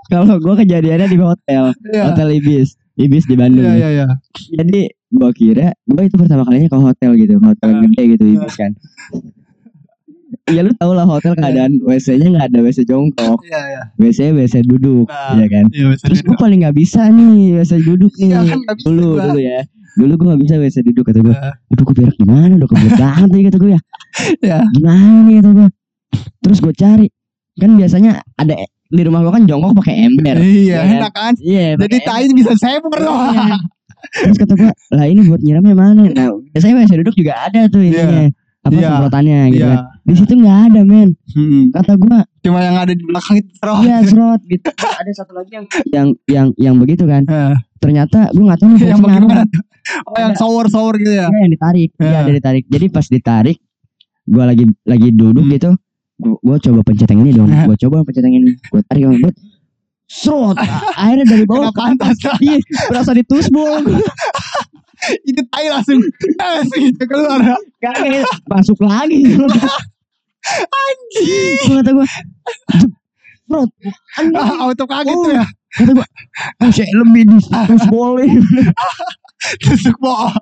Kalau 0.09 0.39
gue 0.39 0.55
kejadiannya 0.63 1.11
di 1.11 1.19
hotel, 1.19 1.75
Iya. 1.91 2.03
hotel 2.15 2.39
Ibis, 2.39 2.79
Ibis 2.95 3.27
di 3.27 3.35
Bandung. 3.35 3.67
iya 3.67 3.75
ya. 3.75 3.77
iya 3.77 3.89
iya. 3.91 4.07
Jadi 4.55 4.83
gue 5.11 5.31
kira 5.33 5.73
gue 5.83 6.03
itu 6.03 6.15
pertama 6.15 6.43
kalinya 6.43 6.69
ke 6.69 6.79
hotel 6.79 7.11
gitu, 7.15 7.35
hotel 7.39 7.69
Ah. 7.71 7.81
gede 7.83 8.03
gitu 8.13 8.25
Ibis 8.35 8.55
kan. 8.55 8.73
Ya 10.47 10.61
lu 10.61 10.73
tau 10.75 10.93
lah 10.93 11.05
hotel 11.05 11.33
keadaan 11.35 11.77
WC-nya 11.79 12.25
nggak 12.27 12.47
ada 12.49 12.59
WC 12.61 12.85
jongkok, 12.85 13.41
iya 13.43 13.61
iya 13.67 13.83
WC 13.99 14.33
WC 14.35 14.55
duduk, 14.63 15.05
Nah, 15.05 15.37
ya 15.37 15.47
kan. 15.47 15.65
iya 15.71 15.93
Terus 15.99 16.21
gue 16.21 16.37
paling 16.37 16.61
nggak 16.61 16.73
bisa 16.75 17.09
nih 17.09 17.53
WC 17.55 17.73
duduk 17.83 18.13
nih. 18.15 18.29
Iya, 18.29 18.39
kan 18.43 18.57
nggak 18.59 18.77
bisa 18.77 18.87
dulu 18.87 19.09
gua. 19.11 19.25
dulu 19.27 19.41
ya. 19.41 19.61
Dulu 19.91 20.13
gue 20.15 20.27
gak 20.29 20.41
bisa 20.41 20.55
WC 20.57 20.77
duduk 20.85 21.05
kata 21.05 21.21
gue. 21.21 21.35
Ah. 21.35 21.53
Aduh 21.69 21.83
gue 21.83 21.95
berak 21.97 22.17
gimana 22.17 22.53
udah 22.55 22.65
kebelet 22.67 22.97
banget 23.03 23.29
nih 23.29 23.43
kata 23.45 23.57
gue 23.59 23.71
ya. 23.71 23.81
Iya. 24.39 24.59
Gimana 24.71 25.05
nih 25.23 25.35
kata 25.35 25.49
gue. 25.51 25.69
Terus 26.39 26.59
gue 26.59 26.75
cari. 26.75 27.07
Kan 27.55 27.71
biasanya 27.75 28.11
ada 28.35 28.55
di 28.87 29.03
rumah 29.03 29.21
gue 29.21 29.33
kan 29.33 29.45
jongkok 29.45 29.73
pakai 29.77 29.95
ember. 30.03 30.37
iya 30.39 30.81
Iya. 30.81 30.97
enak 30.99 31.13
kan 31.13 31.33
Iya. 31.37 31.65
jadi 31.77 31.97
pakai 31.99 32.01
tai 32.07 32.25
bisa 32.31 32.53
seper 32.55 33.01
loh 33.01 33.17
Iya. 33.27 33.57
Terus 34.11 34.37
kata 34.37 34.53
gue, 34.55 34.71
lah 34.91 35.05
ini 35.05 35.21
buat 35.25 35.39
nyiramnya 35.39 35.75
mana? 35.75 36.03
Nah, 36.07 36.29
biasanya 36.51 36.75
WC 36.79 36.93
duduk 36.99 37.15
juga 37.15 37.33
ada 37.39 37.61
tuh 37.67 37.81
ininya. 37.81 38.31
Apa 38.59 38.75
Iya. 38.75 38.89
semprotannya 38.91 39.39
gitu 39.49 39.61
iya 39.61 39.69
kan. 39.71 39.79
Di 40.03 40.15
situ 40.15 40.33
nggak 40.35 40.59
ada 40.67 40.81
men. 40.83 41.09
Hmm. 41.31 41.63
Kata 41.71 41.93
gue, 41.95 42.19
cuma 42.43 42.59
yang 42.59 42.77
ada 42.77 42.91
di 42.91 43.01
belakang 43.01 43.37
itu 43.39 43.51
terus 43.55 43.77
iya 43.81 43.97
serot 44.03 44.41
gitu. 44.51 44.69
ada 44.75 45.11
satu 45.15 45.33
lagi 45.33 45.51
yang 45.53 45.65
yang 45.89 46.09
yang 46.27 46.47
yang 46.59 46.75
begitu 46.77 47.05
kan. 47.05 47.23
Eh, 47.25 47.55
Ternyata 47.79 48.29
gue 48.29 48.43
nggak 48.43 48.59
tahu 48.59 48.69
nih 48.75 48.81
yang 48.89 48.99
bagaimana 48.99 49.47
oh 50.05 50.17
yang 50.19 50.35
Ada. 50.35 50.41
sour 50.43 50.67
sour 50.67 50.99
gitu 50.99 51.15
ya 51.15 51.31
Iya, 51.31 51.39
yang 51.39 51.53
ditarik. 51.55 51.91
Iya, 51.95 52.05
Iya. 52.05 52.19
ada 52.19 52.33
ditarik. 52.35 52.65
Jadi 52.67 52.87
pas 52.89 53.07
ditarik, 53.07 53.57
gue 54.27 54.45
lagi 54.45 54.65
lagi 54.83 55.09
duduk 55.13 55.45
Hmm. 55.47 55.55
gitu. 55.55 55.71
Gue 56.19 56.57
coba 56.59 56.81
pencet 56.83 57.09
yang 57.09 57.23
ini 57.23 57.31
dong. 57.31 57.47
Iya. 57.47 57.65
Gue 57.65 57.77
coba 57.79 57.97
pencet 58.03 58.27
yang 58.27 58.37
ini. 58.37 58.51
Gue 58.59 58.81
tarik 58.83 59.03
yang 59.07 59.15
buat 59.17 59.35
Serot. 60.09 60.57
Akhirnya 60.97 61.25
dari 61.29 61.45
bawah 61.45 61.69
ke 61.69 61.83
atas. 61.85 62.17
Iya, 62.41 62.57
berasa 62.89 63.13
ditusbol. 63.13 63.85
itu 65.23 65.41
tai 65.55 65.71
langsung 65.71 66.03
langsung 66.35 66.83
keluar 67.07 67.39
Kayak 67.79 68.27
masuk 68.49 68.79
lagi. 68.83 69.37
Anjing. 70.49 71.79
Kata 71.79 71.91
gue. 71.93 72.07
Serot. 73.45 73.71
Anjing. 74.17 74.35
ah, 74.35 74.65
auto 74.67 74.85
kaget 74.85 75.13
Oh. 75.13 75.25
tuh 75.25 75.33
ya 75.35 75.45
Kata 75.69 75.91
gue. 75.93 76.07
Oh, 76.59 76.71
saya 76.73 76.89
lebih 76.97 77.23
ditusbolin. 77.29 78.41
tusuk 79.63 79.95
boh 80.03 80.33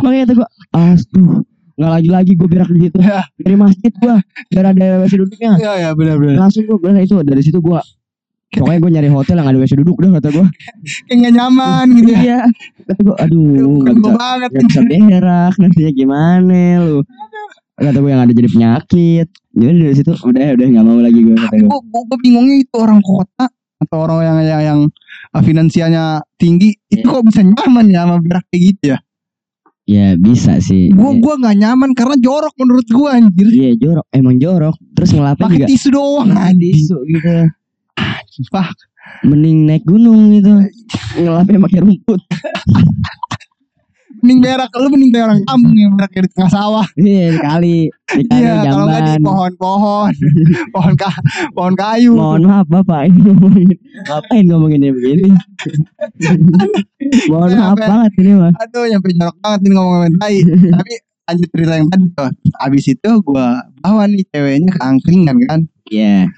Makanya 0.00 0.22
kata 0.22 0.34
gue. 0.36 0.48
Aduh. 0.70 1.40
Nggak 1.80 1.92
lagi-lagi 1.96 2.32
gue 2.36 2.44
berak 2.46 2.68
di 2.68 2.80
situ. 2.86 2.98
Iya. 3.00 3.24
Dari 3.40 3.56
masjid 3.56 3.88
gue. 3.90 4.14
Biar 4.52 4.64
ada 4.70 4.84
WC 5.00 5.12
duduknya. 5.16 5.52
iya 5.56 5.72
iya 5.80 5.90
benar 5.96 6.20
benar 6.20 6.36
langsung 6.46 6.68
gue 6.68 6.76
bener 6.76 7.02
itu 7.02 7.16
dari 7.24 7.40
situ 7.40 7.56
gue 7.58 7.80
pokoknya 8.50 8.78
gue 8.78 8.90
nyari 8.90 9.08
hotel 9.08 9.36
yang 9.38 9.48
ada 9.48 9.58
WC 9.58 9.72
duduk 9.78 9.96
dah 9.96 10.10
kata 10.18 10.28
gue 10.30 10.46
kayak 11.06 11.16
nggak 11.16 11.34
nyaman 11.34 11.86
gitu 11.94 12.10
ya. 12.10 12.18
Iya. 12.20 12.40
Kata 12.82 13.00
gue 13.00 13.16
aduh 13.16 13.46
Gue 13.78 13.94
bisa 13.94 14.10
banget. 14.10 14.50
nggak 14.50 14.64
bisa 14.66 14.80
berak 14.82 15.54
nantinya 15.56 15.92
gimana 15.94 16.62
lu? 16.82 16.98
Kata 17.74 17.96
gue 17.96 18.10
yang 18.10 18.22
ada 18.22 18.32
jadi 18.34 18.48
penyakit. 18.50 19.26
Jadi 19.50 19.74
dari 19.76 19.94
situ 19.94 20.10
udah 20.12 20.44
udah 20.54 20.66
nggak 20.66 20.84
mau 20.84 20.98
lagi 20.98 21.20
gue 21.20 21.34
kata 21.34 21.54
gue 21.56 21.68
gue 21.70 22.02
gue 22.06 22.18
bingungnya 22.20 22.56
itu 22.58 22.74
orang 22.74 23.00
kota 23.00 23.46
atau 23.80 23.96
orang 23.96 24.18
yang 24.20 24.38
yang, 24.44 24.62
yang 24.62 24.80
uh, 25.32 25.42
finansialnya 25.42 26.04
tinggi 26.36 26.76
itu 26.86 27.00
Iya. 27.00 27.14
kok 27.16 27.24
bisa 27.24 27.40
nyaman 27.40 27.86
ya 27.88 28.04
sama 28.04 28.16
berak 28.20 28.44
kayak 28.50 28.62
gitu 28.74 28.84
ya? 28.92 28.98
Ya 29.88 30.06
bisa 30.14 30.60
sih. 30.60 30.92
Gue 30.92 31.18
gue 31.18 31.34
nggak 31.34 31.56
nyaman 31.56 31.90
karena 31.94 32.14
jorok 32.20 32.54
menurut 32.58 32.86
gue 32.86 33.08
anjir. 33.10 33.46
Iya 33.48 33.70
jorok. 33.74 34.06
Emang 34.12 34.36
jorok. 34.36 34.76
Terus 34.94 35.10
ngelapin 35.14 35.42
pakai 35.42 35.56
juga? 35.56 35.66
tisu 35.66 35.88
doang 35.90 36.28
pakai 36.30 36.46
anjing. 36.52 36.74
tisu 36.74 36.96
gitu 37.06 37.34
Fuck. 38.48 38.76
mending 39.24 39.64
naik 39.66 39.84
gunung 39.84 40.30
gitu 40.32 40.52
ngelapin 41.18 41.60
pakai 41.60 41.80
rumput 41.82 42.20
mending 44.20 44.38
berak 44.44 44.68
lu 44.76 44.88
mending 44.92 45.10
kayak 45.10 45.26
orang 45.32 45.40
kampung 45.48 45.72
yang 45.72 45.92
berak 45.96 46.12
di 46.12 46.28
tengah 46.36 46.52
sawah 46.52 46.86
iya 47.00 47.32
kali 47.40 47.88
di 47.88 48.22
kali 48.28 48.44
iya 48.44 48.52
kalau 48.68 48.84
nggak 48.84 49.02
di 49.08 49.14
pohon-pohon 49.24 50.12
pohon 50.76 50.94
ka 51.00 51.08
pohon 51.56 51.74
kayu 51.74 52.12
Mohon 52.12 52.42
maaf 52.44 52.66
Bapak 52.68 53.08
ini 53.08 53.18
ngomongin 53.24 53.68
ngapain 54.04 54.44
ngomonginnya 54.44 54.90
begini. 54.92 55.28
Mohon 57.32 57.50
maaf 57.56 57.76
Ben. 57.80 57.88
banget 57.88 58.12
ini 58.20 58.32
mah. 58.36 58.52
aduh 58.60 58.84
nyampe 58.84 59.08
jorok 59.16 59.36
banget 59.40 59.60
ini 59.64 59.72
ngomongin 59.72 60.12
tai 60.20 60.36
tapi 60.44 60.92
lanjut 61.24 61.48
cerita 61.54 61.72
yang 61.80 61.88
tadi 61.88 62.06
tuh 62.12 62.30
abis 62.60 62.84
itu 62.92 63.10
gue 63.24 63.46
bawa 63.80 64.02
nih 64.04 64.24
ceweknya 64.28 64.70
ke 64.76 64.80
angkringan 64.84 65.36
kan 65.48 65.60
Iya. 65.90 66.30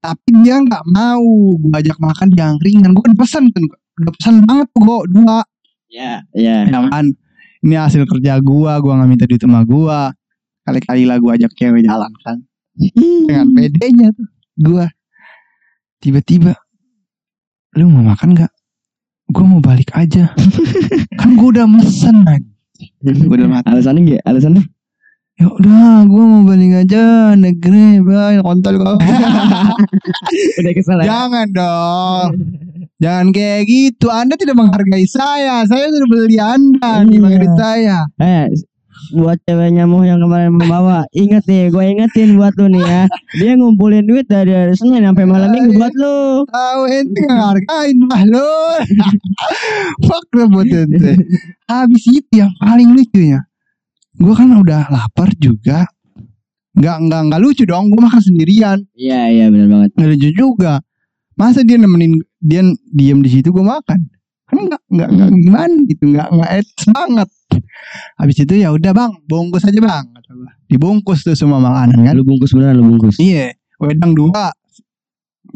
Tapi 0.00 0.30
dia 0.42 0.56
nggak 0.60 0.84
mau. 0.88 1.54
Gue 1.56 1.74
ajak 1.76 1.98
makan 2.00 2.28
di 2.32 2.40
angkringan 2.40 2.90
gue 2.96 3.04
udah 3.04 3.18
pesan 3.18 3.52
tuh 3.52 3.64
udah 4.00 4.12
pesan 4.16 4.34
banget 4.44 4.66
tuh 4.72 4.80
gue 4.84 4.98
dua. 5.12 5.38
Iya. 5.90 6.12
Iya. 6.32 6.56
ya 6.68 6.80
kan? 6.88 7.06
Ini 7.60 7.74
hasil 7.76 8.08
kerja 8.08 8.40
gue 8.40 8.72
gue 8.80 8.92
nggak 8.92 9.08
minta 9.08 9.24
duit 9.28 9.40
sama 9.40 9.60
gue 9.64 9.98
kali-kali 10.64 11.04
lah 11.04 11.16
gue 11.20 11.30
ajak 11.30 11.52
cewek 11.54 11.84
jalan 11.84 12.12
kan? 12.24 12.36
Dengan 13.28 13.46
pedenya 13.52 14.08
tuh 14.16 14.28
gue 14.60 14.84
tiba-tiba 16.00 16.56
lu 17.76 17.86
mau 17.92 18.02
makan 18.16 18.34
nggak? 18.34 18.52
Gue 19.30 19.44
mau 19.46 19.62
balik 19.62 19.94
aja. 19.94 20.34
Kan 21.20 21.38
gue 21.38 21.48
udah 21.54 21.68
mesen 21.68 22.26
aja 22.26 22.50
gue 23.00 23.36
udah 23.36 23.48
mati 23.48 23.66
Alasannya 23.68 24.00
gak? 24.16 24.22
Alasannya? 24.24 24.64
Ya 25.40 25.48
udah 25.48 26.04
gue 26.04 26.20
mau 26.22 26.42
balik 26.44 26.84
aja 26.84 27.32
negeri 27.32 27.98
bye 27.98 28.38
kontol 28.40 28.76
kau 28.76 28.96
Udah 30.60 30.72
kesel 30.72 31.00
ya? 31.00 31.06
jangan 31.08 31.46
dong 31.50 32.28
jangan 33.00 33.26
kayak 33.32 33.64
gitu 33.64 34.12
anda 34.12 34.36
tidak 34.36 34.54
menghargai 34.54 35.08
saya 35.08 35.64
saya 35.64 35.88
sudah 35.88 36.06
beli 36.06 36.36
anda 36.36 37.00
di 37.02 37.16
Iya. 37.16 37.48
saya 37.56 37.98
Eh, 38.20 38.52
buat 39.10 39.40
cewek 39.42 39.72
nyamuh 39.72 40.04
yang 40.04 40.20
kemarin 40.20 40.52
membawa, 40.52 41.02
inget 41.10 41.42
nih, 41.42 41.66
gue 41.66 41.82
ingetin 41.82 42.36
buat 42.36 42.52
lu 42.54 42.68
nih 42.68 42.84
ya. 42.84 43.02
Dia 43.32 43.56
ngumpulin 43.56 44.04
duit 44.04 44.28
dari 44.28 44.52
hari 44.52 44.76
Senin 44.76 45.02
sampai 45.02 45.24
malam 45.24 45.50
minggu 45.50 45.72
buat 45.74 45.90
lu. 45.96 46.44
tahu 46.46 46.82
ente 46.86 47.18
nggak 47.18 47.48
hargain 47.48 47.96
lah 48.06 48.22
lu 48.28 48.52
fuck 50.06 50.26
lu 50.30 50.44
buat 50.46 50.68
ente 50.68 51.16
habis 51.64 52.04
itu 52.06 52.32
yang 52.34 52.52
paling 52.60 52.92
lucunya 52.92 53.40
gue 54.20 54.34
kan 54.36 54.48
udah 54.52 54.92
lapar 54.92 55.32
juga. 55.40 55.88
Nggak 56.76 56.96
nggak 57.08 57.20
nggak 57.32 57.40
lucu 57.40 57.64
dong. 57.64 57.88
Gue 57.90 58.00
makan 58.04 58.20
sendirian. 58.22 58.78
Iya, 58.94 59.20
iya 59.32 59.44
benar 59.48 59.68
banget. 59.68 59.90
nggak 59.96 60.10
lucu 60.14 60.28
juga. 60.36 60.84
Masa 61.34 61.64
dia 61.64 61.80
nemenin 61.80 62.20
dia 62.36 62.60
diem 62.92 63.24
di 63.24 63.30
situ 63.32 63.48
gue 63.48 63.64
makan? 63.64 64.00
Kan 64.46 64.58
nggak 64.68 64.82
nggak 64.92 65.08
nggak 65.08 65.28
gimana 65.40 65.76
gitu. 65.88 66.02
Nggak 66.12 66.28
nggak 66.30 66.50
etis 66.60 66.84
banget. 66.92 67.28
Habis 68.20 68.36
itu 68.44 68.54
ya 68.60 68.68
udah 68.70 68.92
bang. 68.92 69.12
Bungkus 69.26 69.64
aja 69.64 69.80
bang 69.80 70.04
dibungkus 70.70 71.26
tuh 71.26 71.34
semua 71.34 71.58
makanan 71.58 71.98
kan? 72.06 72.14
Lu 72.14 72.22
bungkus 72.22 72.54
beneran 72.54 72.78
lu 72.78 72.86
bungkus. 72.86 73.18
iya. 73.18 73.50
Wedang 73.82 74.14
dua. 74.14 74.54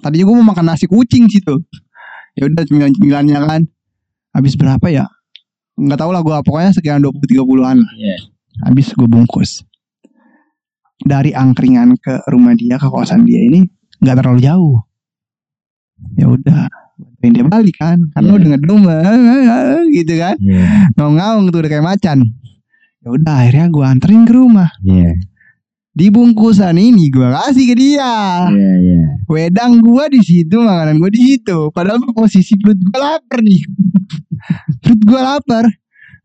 Tadinya 0.02 0.24
gue 0.26 0.34
mau 0.42 0.46
makan 0.50 0.74
nasi 0.74 0.90
kucing 0.90 1.30
situ. 1.30 1.62
Ya 2.34 2.50
udah 2.50 2.66
cemilan 2.66 2.90
cemilannya 2.90 3.38
kan 3.46 3.62
habis 4.34 4.58
berapa 4.58 4.82
ya? 4.90 5.06
Nggak 5.78 6.02
tahu 6.02 6.10
lah 6.10 6.20
gue 6.26 6.34
pokoknya 6.42 6.70
sekian 6.74 6.98
dua 6.98 7.14
puluh 7.14 7.28
tiga 7.30 7.42
puluhan 7.46 7.78
lah. 7.78 7.92
Iya. 7.94 8.16
Habis 8.62 8.94
gue 8.94 9.08
bungkus. 9.08 9.66
Dari 10.94 11.34
angkringan 11.34 11.98
ke 11.98 12.22
rumah 12.30 12.54
dia 12.54 12.78
ke 12.78 12.86
kosan 12.86 13.26
dia 13.26 13.40
ini 13.42 13.66
nggak 13.98 14.16
terlalu 14.22 14.40
jauh. 14.40 14.78
Ya 16.14 16.30
udah 16.30 16.70
bantuin 16.94 17.32
dia 17.34 17.44
balik 17.44 17.76
kan 17.76 17.98
karena 18.14 18.30
Iya. 18.30 18.36
udah 18.38 18.48
ngedum 18.54 18.80
gitu 19.98 20.14
kan. 20.14 20.36
Iya. 20.38 20.64
ngaung-ngaung 20.94 21.50
tuh 21.50 21.58
udah 21.60 21.70
kayak 21.70 21.86
macan. 21.86 22.18
Ya 23.02 23.08
udah 23.10 23.34
akhirnya 23.42 23.66
gue 23.68 23.84
anterin 23.84 24.22
ke 24.24 24.32
rumah. 24.32 24.70
Iya. 24.80 25.18
di 25.94 26.10
bungkusan 26.10 26.74
ini 26.74 27.06
gue 27.06 27.22
kasih 27.22 27.70
ke 27.70 27.74
dia. 27.78 28.50
Iya, 28.50 28.72
iya. 28.82 29.02
wedang 29.30 29.78
gue 29.78 30.04
di 30.10 30.20
situ 30.26 30.58
makanan 30.58 30.98
gue 30.98 31.10
di 31.14 31.22
situ. 31.22 31.70
Padahal 31.70 32.02
posisi 32.10 32.58
perut 32.58 32.74
gue 32.78 32.98
lapar 32.98 33.38
nih. 33.38 33.62
Perut 34.82 35.00
gue 35.06 35.20
lapar. 35.22 35.64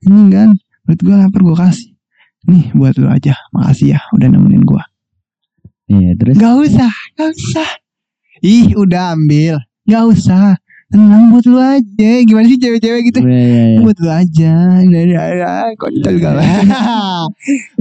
Ini 0.02 0.22
kan 0.34 0.50
duit 0.90 1.00
gue 1.06 1.14
lapar 1.14 1.42
gue 1.46 1.54
kasih 1.54 1.89
nih 2.50 2.66
buat 2.74 2.98
lu 2.98 3.08
aja 3.08 3.38
makasih 3.54 3.96
ya 3.96 4.00
udah 4.14 4.28
nemenin 4.28 4.66
gue 4.66 4.84
Iya, 5.90 6.14
terus 6.22 6.38
Gak 6.38 6.54
usah, 6.70 6.94
gak 7.18 7.34
usah. 7.34 7.70
Ih, 8.46 8.78
udah 8.78 9.18
ambil. 9.18 9.58
Gak 9.90 10.06
usah. 10.06 10.54
Tenang 10.94 11.34
buat 11.34 11.50
lu 11.50 11.58
aja. 11.58 12.12
Gimana 12.22 12.46
sih 12.46 12.62
cewek-cewek 12.62 13.10
gitu? 13.10 13.26
Iya, 13.26 13.42
iya, 13.42 13.64
iya. 13.74 13.80
Buat 13.82 13.98
lu 13.98 14.10
aja. 14.14 14.54
Nah, 14.86 15.04
nah, 15.10 15.30
nah. 15.34 15.66
Kontol 15.82 16.16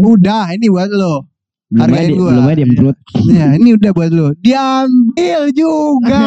Udah, 0.00 0.44
ini 0.57 0.72
buat 0.72 0.88
lu. 0.88 1.20
Hargain 1.68 2.09
di- 2.09 2.16
gua. 2.16 2.33
belum 2.33 2.48
aja 2.48 2.57
diemprut. 2.64 2.96
Ya, 3.28 3.46
ini 3.61 3.76
udah 3.76 3.90
buat 3.92 4.09
lu. 4.09 4.33
Diambil 4.40 5.40
juga. 5.52 6.24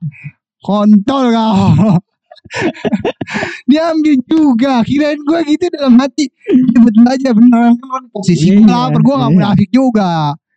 Kontol 0.66 1.24
kau. 1.36 2.00
Diambil 3.70 4.14
juga. 4.24 4.74
Kirain 4.84 5.18
gue 5.18 5.38
gitu 5.48 5.64
dalam 5.72 5.94
hati. 5.98 6.28
Ya 6.48 6.78
betul 6.80 7.04
aja 7.04 7.28
beneran 7.32 7.74
kan 7.76 8.02
posisi 8.10 8.52
gue 8.52 8.62
Iya, 8.62 8.90
lapar 8.90 9.00
gue 9.00 9.14
gak 9.14 9.24
iya. 9.24 9.34
munafik 9.34 9.68
juga. 9.70 10.10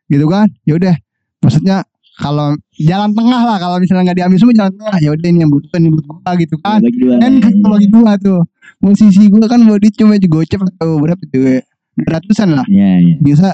Gitu 0.08 0.26
kan. 0.28 0.48
Ya 0.64 0.74
udah. 0.76 0.96
Maksudnya 1.40 1.78
kalau 2.18 2.48
jalan 2.74 3.14
tengah 3.14 3.42
lah 3.46 3.58
kalau 3.62 3.78
misalnya 3.78 4.10
nggak 4.10 4.18
diambil 4.18 4.38
semua 4.42 4.56
jalan 4.58 4.74
tengah 4.74 4.98
ya 4.98 5.10
udah 5.14 5.28
ini 5.30 5.40
yang 5.46 5.52
butuh 5.54 5.70
ini 5.78 5.90
buat 5.94 6.06
gue 6.10 6.34
gitu 6.42 6.56
kan 6.66 6.82
Bagi 6.82 6.98
dua. 6.98 7.14
kan 7.22 7.32
kalau 7.38 7.74
bagi 7.78 7.90
dua 7.94 8.12
tuh 8.18 8.40
posisi 8.82 9.24
gue 9.30 9.46
kan 9.46 9.60
duit 9.62 9.94
cuma 9.94 10.18
gocep 10.18 10.60
atau 10.66 10.98
berapa 10.98 11.22
tuh 11.30 11.62
ratusan 12.10 12.58
lah 12.58 12.66
Iya, 12.66 12.90
iya. 13.06 13.16
bisa 13.22 13.54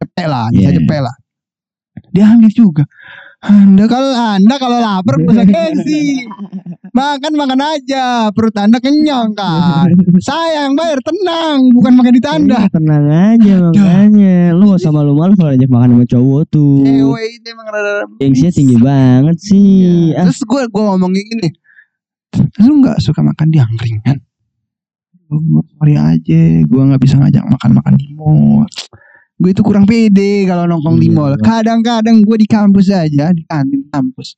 cepet 0.00 0.24
lah, 0.24 0.48
bisa 0.48 0.72
Iya. 0.72 0.76
cepet 0.80 1.00
lah. 1.04 1.16
Dia 2.08 2.24
ambil 2.32 2.48
juga. 2.48 2.84
Anda 3.38 3.86
kalau 3.86 4.10
anda 4.10 4.54
kalau 4.58 4.78
lapar 4.82 5.14
bisa 5.26 5.46
gengsi. 5.46 6.26
Makan 6.90 7.38
makan 7.38 7.60
aja, 7.62 8.34
perut 8.34 8.56
anda 8.58 8.82
kenyang 8.82 9.30
kan. 9.38 9.86
Saya 10.18 10.66
yang 10.66 10.74
bayar 10.74 10.98
tenang, 10.98 11.70
bukan 11.70 11.94
makan 11.94 12.12
di 12.18 12.22
tanda. 12.22 12.66
Iya, 12.66 12.70
tenang 12.74 13.04
aja 13.06 13.54
makanya. 13.70 14.36
Lu 14.58 14.74
gak 14.74 14.82
usah 14.82 14.90
malu-malu 14.90 15.38
kalau 15.38 15.54
ajak 15.54 15.70
makan 15.70 15.94
sama 15.94 16.06
cowok 16.10 16.42
tuh. 16.50 16.82
Cewek 16.82 17.28
itu 17.38 17.46
emang 17.54 17.66
rada 17.70 18.02
Gengsinya 18.18 18.50
tinggi 18.50 18.76
banget 18.82 19.36
sih. 19.38 20.10
Ah, 20.18 20.26
Terus 20.26 20.42
gue 20.42 20.62
gue 20.66 20.82
ngomong 20.82 21.12
gini, 21.14 21.48
lu 22.66 22.72
nggak 22.82 22.98
suka 22.98 23.22
makan 23.22 23.46
di 23.54 23.62
angkringan? 23.62 24.18
Sorry 25.78 25.94
aja, 25.94 26.40
gue 26.66 26.82
nggak 26.90 27.02
bisa 27.04 27.14
ngajak 27.22 27.44
makan 27.46 27.70
makan 27.78 27.94
di 27.94 28.10
mall. 28.18 28.66
Gue 29.38 29.54
itu 29.54 29.62
kurang 29.62 29.86
pede 29.86 30.44
kalau 30.44 30.66
nongkrong 30.66 30.98
di 30.98 31.08
Iya. 31.08 31.14
mall. 31.14 31.34
Kadang-kadang 31.38 32.26
gue 32.26 32.36
di 32.42 32.46
kampus 32.50 32.90
aja, 32.90 33.30
di 33.30 33.46
kantin 33.46 33.86
kampus. 33.88 34.34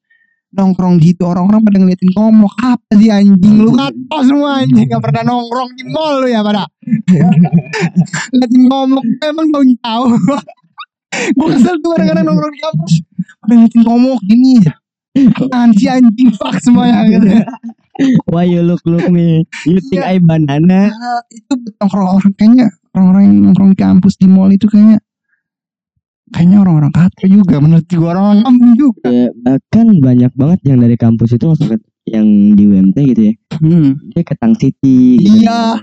Nongkrong 0.50 0.98
gitu 0.98 1.30
orang-orang 1.30 1.62
pada 1.62 1.78
ngeliatin 1.78 2.10
ngomong 2.10 2.50
apa 2.58 2.90
sih 2.98 3.06
anjing 3.06 3.62
lu 3.62 3.70
kato 3.70 4.16
semua 4.26 4.58
anjing 4.58 4.82
gak 4.90 4.98
pernah 4.98 5.22
nongkrong 5.22 5.70
di 5.78 5.84
mall 5.94 6.18
lu 6.18 6.26
ya 6.26 6.42
pada 6.42 6.66
ngeliatin 8.34 8.62
ngomong 8.66 9.04
emang 9.22 9.46
tau 9.54 9.62
tahu 9.62 10.04
gue 11.38 11.46
kesel 11.54 11.76
tuh 11.78 11.94
kadang-kadang 11.94 12.26
nongkrong 12.26 12.50
di 12.50 12.60
kampus 12.66 12.92
pada 13.38 13.52
ngeliatin 13.54 13.82
ngomong 13.86 14.18
gini 14.26 14.50
aja 14.58 14.74
apaan 15.38 15.70
sih 15.70 15.86
anjing 15.86 16.30
fuck 16.34 16.58
semuanya 16.58 17.06
gitu. 17.06 17.26
Why 18.26 18.50
you 18.50 18.66
look 18.66 18.82
look 18.82 19.06
me? 19.06 19.46
You 19.62 19.78
think 19.86 20.02
Iya. 20.02 20.16
I 20.16 20.18
banana? 20.18 20.88
Nah, 20.88 21.22
itu 21.28 21.52
nongkrong 21.78 22.08
orang 22.16 22.32
kayaknya 22.34 22.66
orang-orang 22.92 23.22
yang 23.24 23.36
nongkrong 23.44 23.70
di 23.70 23.78
kampus 23.78 24.14
di 24.14 24.26
mall 24.26 24.48
itu 24.48 24.66
kayaknya 24.66 24.98
kayaknya 26.30 26.58
orang-orang 26.60 26.92
kata 26.92 27.24
juga 27.26 27.56
menurut 27.58 27.84
gue 27.84 28.02
orang-orang 28.04 28.40
kampung 28.40 28.72
juga 28.74 29.02
Ya, 29.04 29.28
bahkan 29.36 29.86
banyak 29.96 30.32
banget 30.32 30.60
yang 30.64 30.78
dari 30.78 30.96
kampus 30.96 31.30
itu 31.32 31.44
langsung 31.44 31.68
ke 31.68 31.76
yang 32.06 32.26
di 32.52 32.62
UMT 32.64 32.96
gitu 33.04 33.22
ya. 33.24 33.34
hmm. 33.56 33.90
Dia 34.10 34.22
ke 34.22 34.34
Tang 34.34 34.54
City. 34.54 35.18
gitu. 35.18 35.42
Iya. 35.42 35.78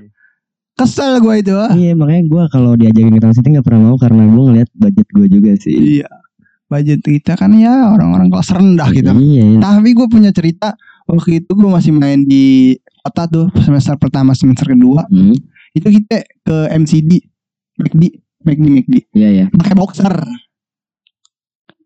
kesel 0.74 1.18
gue 1.18 1.36
itu 1.38 1.56
Iya 1.74 1.92
makanya 1.94 2.24
gue 2.26 2.44
kalau 2.48 2.72
diajakin 2.74 3.12
ke 3.12 3.20
Tang 3.20 3.34
City 3.34 3.48
nggak 3.50 3.66
pernah 3.66 3.82
mau 3.86 3.98
karena 3.98 4.24
gue 4.26 4.44
ngeliat 4.46 4.70
budget 4.74 5.08
gue 5.10 5.28
juga 5.28 5.52
sih. 5.58 5.76
iya 5.96 6.08
budget 6.66 7.00
kita 7.00 7.34
kan 7.34 7.52
ya 7.52 7.90
orang-orang 7.90 8.28
kelas 8.28 8.52
rendah 8.52 8.90
gitu 8.92 9.10
Iya. 9.10 9.44
iya. 9.48 9.60
tapi 9.60 9.90
gue 9.92 10.06
punya 10.06 10.30
cerita 10.30 10.76
waktu 11.06 11.40
itu 11.40 11.52
gue 11.52 11.70
masih 11.70 11.92
main 11.92 12.22
di 12.22 12.76
kota 13.00 13.24
tuh 13.26 13.46
semester 13.58 13.96
pertama 13.96 14.32
semester 14.32 14.68
kedua 14.68 15.08
Hmm, 15.08 15.32
itu 15.74 15.88
kita 16.00 16.24
ke 16.44 16.56
MCD 16.72 17.12
McD 17.78 18.04
McD 18.44 18.66
McD 18.80 18.94
Iya 19.12 19.30
ya. 19.34 19.46
pakai 19.52 19.76
boxer. 19.76 20.14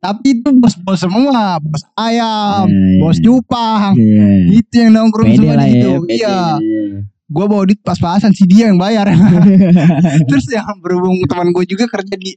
Tapi 0.02 0.42
itu 0.42 0.50
bos-bos 0.58 0.98
semua 0.98 1.62
bos 1.62 1.84
ayam 1.94 2.66
bos 2.98 3.22
Jupang. 3.22 3.94
Iya. 3.94 4.58
itu 4.58 4.74
yang 4.82 4.98
nongkrong 4.98 5.30
semua 5.38 5.54
lah 5.54 5.66
di 5.66 5.70
ya. 5.70 5.74
situ. 5.78 5.92
pede. 6.02 6.14
iya. 6.18 6.38
gue 7.32 7.46
bawa 7.48 7.64
duit 7.64 7.80
pas-pasan 7.80 8.36
si 8.36 8.44
dia 8.44 8.68
yang 8.68 8.82
bayar. 8.82 9.08
Terus 10.30 10.46
yang 10.52 10.68
berhubung 10.84 11.22
teman 11.30 11.54
gue 11.56 11.64
juga 11.64 11.88
kerja 11.88 12.18
di 12.18 12.36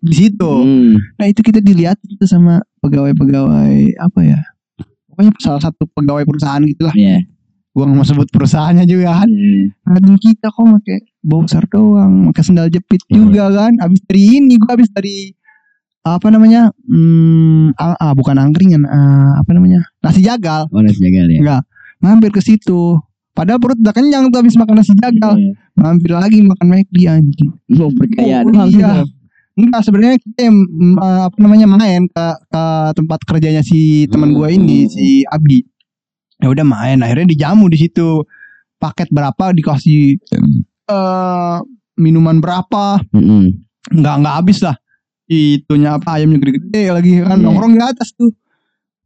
di 0.00 0.14
situ. 0.16 0.52
Hmm, 0.64 0.96
nah 1.16 1.28
itu 1.28 1.40
kita 1.40 1.60
dilihat 1.60 1.96
itu 2.04 2.24
sama 2.24 2.60
pegawai-pegawai 2.80 3.96
apa 4.00 4.20
ya? 4.20 4.40
Pokoknya 5.08 5.32
salah 5.38 5.62
satu 5.62 5.86
pegawai 5.92 6.24
perusahaan 6.26 6.60
gitu 6.64 6.82
lah 6.88 6.92
Iya. 7.74 7.76
gue 7.76 7.84
nggak 7.84 7.96
mau 7.96 8.06
sebut 8.06 8.28
perusahaannya 8.30 8.84
juga 8.84 9.18
kan 9.18 9.28
Iya. 9.28 9.74
ngeliatin 9.84 10.16
kita 10.16 10.46
kok 10.48 10.62
pakai 10.78 10.98
boxer 11.20 11.64
doang 11.66 12.30
pakai 12.30 12.42
sendal 12.44 12.68
jepit 12.68 13.02
Iya. 13.04 13.14
juga 13.16 13.44
kan 13.50 13.72
abis 13.80 14.00
dari 14.00 14.22
ini 14.32 14.54
gue 14.54 14.70
abis 14.70 14.88
dari 14.88 15.34
apa 16.00 16.26
namanya 16.28 16.70
hmm, 16.84 17.74
ah, 17.74 17.96
ah, 17.98 18.12
bukan 18.12 18.36
angkringan 18.36 18.84
ah, 18.84 19.34
apa 19.36 19.50
namanya 19.50 19.82
nasi 19.98 20.20
jagal 20.20 20.68
Oh 20.68 20.78
nasi 20.78 21.00
jagal 21.00 21.26
ya. 21.26 21.38
Enggak. 21.40 21.62
mampir 21.98 22.30
ke 22.30 22.38
situ 22.38 23.00
padahal 23.32 23.58
perut 23.58 23.74
udah 23.76 23.90
kenyang 23.90 24.28
tuh 24.28 24.38
abis 24.38 24.54
makan 24.54 24.78
nasi 24.78 24.94
jagal 24.94 25.34
Iya. 25.34 25.52
mampir 25.74 26.12
lagi 26.12 26.38
makan 26.40 26.66
McD 26.70 26.96
anjing 27.04 27.50
Mau 27.68 27.90
percaya 27.90 28.44
Oh, 28.44 28.68
iya. 28.68 29.02
enggak 29.54 29.80
sebenarnya 29.82 30.18
kita 30.18 30.46
mm, 30.46 30.94
apa 31.00 31.36
namanya 31.38 31.66
main 31.66 32.04
ke 32.04 32.26
ke 32.44 32.64
tempat 32.92 33.18
kerjanya 33.24 33.62
si 33.62 34.04
teman 34.06 34.30
gua 34.30 34.46
ini 34.46 34.86
si 34.86 35.22
Abi 35.24 35.62
ya 36.42 36.48
udah 36.50 36.64
main. 36.66 37.02
Akhirnya 37.02 37.30
dijamu 37.30 37.68
di 37.70 37.78
situ. 37.80 38.24
Paket 38.78 39.08
berapa 39.14 39.54
dikasih 39.56 40.18
eh 40.90 41.56
minuman 41.96 42.42
berapa? 42.42 43.00
Mm-mm. 43.14 43.54
nggak 43.94 44.14
nggak 44.20 44.34
habis 44.34 44.60
lah. 44.60 44.76
Itunya 45.24 45.96
apa 45.96 46.20
ayamnya 46.20 46.42
gede-gede 46.42 46.92
lagi 46.92 47.10
kan? 47.24 47.40
Iya. 47.40 47.44
nongkrong 47.48 47.72
di 47.76 47.80
atas 47.80 48.12
tuh. 48.12 48.34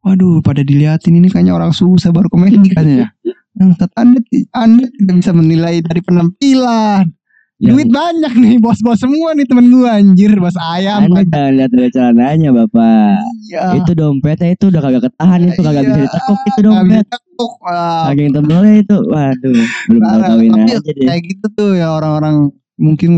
Waduh 0.02 0.42
pada 0.42 0.62
diliatin 0.62 1.18
ini 1.18 1.30
kayaknya 1.30 1.54
orang 1.54 1.74
susah 1.74 2.10
baru 2.10 2.30
komen 2.30 2.64
katanya 2.70 3.12
yang 3.58 3.74
anda 3.98 4.22
anda 4.54 4.86
tidak 4.86 5.14
bisa 5.18 5.32
menilai 5.34 5.82
dari 5.82 5.98
penampilan 5.98 7.10
Yang- 7.58 7.74
duit 7.74 7.88
banyak 7.90 8.32
nih 8.34 8.54
bos-bos 8.56 8.96
semua 8.96 9.34
nih 9.34 9.42
temen 9.42 9.66
gua 9.68 9.98
anjir 9.98 10.30
bos 10.34 10.54
ayam 10.54 11.10
Anda 11.10 11.50
lihat 11.50 11.70
dari 11.70 11.90
celananya 11.90 12.54
bapak. 12.54 13.18
iya 13.44 13.74
Itu 13.74 13.92
dompetnya 13.92 14.54
itu 14.54 14.70
udah 14.70 14.78
kagak 14.78 15.02
ketahan 15.04 15.40
itu 15.44 15.58
kagak 15.58 15.82
bisa 15.82 15.90
Iya. 15.92 16.04
ditekuk 16.04 16.38
itu 16.38 16.46
bisa 16.48 16.60
dompet. 16.62 17.04
tekuk. 17.04 17.52
Wah, 17.60 18.02
Saking 18.06 18.30
tebelnya 18.32 18.74
itu. 18.78 18.96
Waduh, 19.04 19.54
belum 19.88 20.00
tahu 20.00 20.20
kawin 20.24 20.52
aja 20.56 20.76
deh. 20.80 20.94
kayak 21.00 21.22
gitu 21.24 21.46
tuh 21.52 21.70
ya 21.74 21.88
orang-orang 21.92 22.36
mungkin 22.76 23.10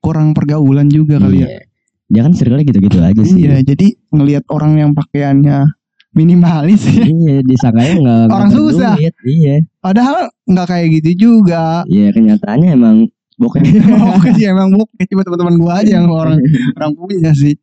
kurang 0.00 0.32
pergaulan 0.32 0.86
juga 0.88 1.18
kali 1.18 1.38
ya 1.38 1.48
Iya. 1.48 1.60
Dia 2.04 2.20
kan 2.20 2.32
circle 2.32 2.60
gitu-gitu 2.60 2.98
aja 2.98 3.22
sih. 3.22 3.38
iya 3.40 3.58
jadi 3.60 3.86
ngelihat 4.10 4.42
orang 4.48 4.74
yang 4.76 4.90
pakaiannya 4.92 5.70
minimalis 6.10 6.82
ya 6.84 7.06
Iya, 7.06 7.36
disangkanya 7.42 7.92
enggak 7.96 8.26
Orang 8.28 8.50
susah. 8.50 8.94
Iya. 9.20 9.62
Padahal 9.78 10.16
nggak 10.44 10.66
kayak 10.68 10.86
gitu 10.96 11.10
juga. 11.16 11.86
Iya, 11.86 12.10
kenyataannya 12.10 12.70
emang 12.72 12.96
bokeh. 13.36 13.60
Oke 14.16 14.30
sih 14.32 14.46
emang 14.46 14.70
bokeh 14.70 15.04
cuma 15.06 15.22
teman-teman 15.22 15.54
gua 15.56 15.72
aja 15.80 15.98
yang 15.98 16.08
orang 16.08 16.38
orang 16.76 16.92
punya 16.94 17.32
sih. 17.32 17.54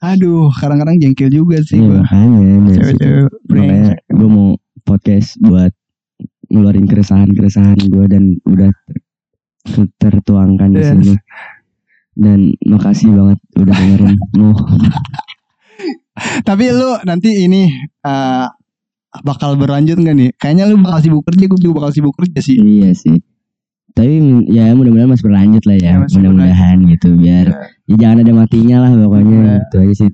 Aduh, 0.00 0.48
kadang-kadang 0.50 0.96
jengkel 0.96 1.28
juga 1.28 1.60
sih 1.60 1.76
Iya, 1.76 1.86
gua. 1.86 2.00
makanya. 2.02 2.40
situ. 2.40 2.72
Cewek-cewek 2.72 3.28
Makanya 3.46 3.92
gue 4.08 4.28
mau 4.28 4.48
podcast 4.80 5.36
buat 5.38 5.72
ngeluarin 6.48 6.88
keresahan-keresahan 6.88 7.78
gue 7.84 8.04
dan 8.08 8.22
udah 8.42 8.72
ter- 9.62 9.92
tertuangkan 9.96 10.72
di 10.72 10.80
sini. 10.80 11.14
Dan 12.10 12.56
makasih 12.64 13.12
banget 13.12 13.38
udah 13.54 13.74
dengerin. 13.76 14.16
Mau 14.34 14.56
Tapi 16.42 16.64
lu 16.68 16.96
nanti 17.02 17.44
ini 17.44 17.68
eh, 18.00 18.46
bakal 19.20 19.56
berlanjut 19.56 19.96
nggak 19.96 20.16
nih? 20.16 20.30
Kayaknya 20.36 20.64
lu 20.64 20.80
bakal 20.80 21.00
sibuk 21.00 21.22
kerja, 21.24 21.44
gue 21.44 21.58
juga 21.58 21.74
bakal 21.84 21.90
sibuk 21.92 22.14
kerja 22.14 22.40
sih. 22.40 22.56
iya 22.56 22.90
sih. 22.92 23.20
Tapi 23.90 24.14
ya 24.48 24.70
mudah-mudahan 24.72 25.10
masih 25.10 25.24
berlanjut 25.26 25.62
lah 25.66 25.76
Ya, 25.76 25.92
ya. 25.98 26.06
Mudah-mudahan 26.06 26.76
gitu 26.88 27.08
biar 27.16 27.46
ya 27.90 27.94
jangan 27.98 28.22
ada 28.22 28.32
matinya 28.32 28.76
lah 28.86 28.90
pokoknya 28.94 29.38
Iya. 29.40 29.54
itu 29.66 29.76
aja 29.82 29.94
sih. 29.98 30.10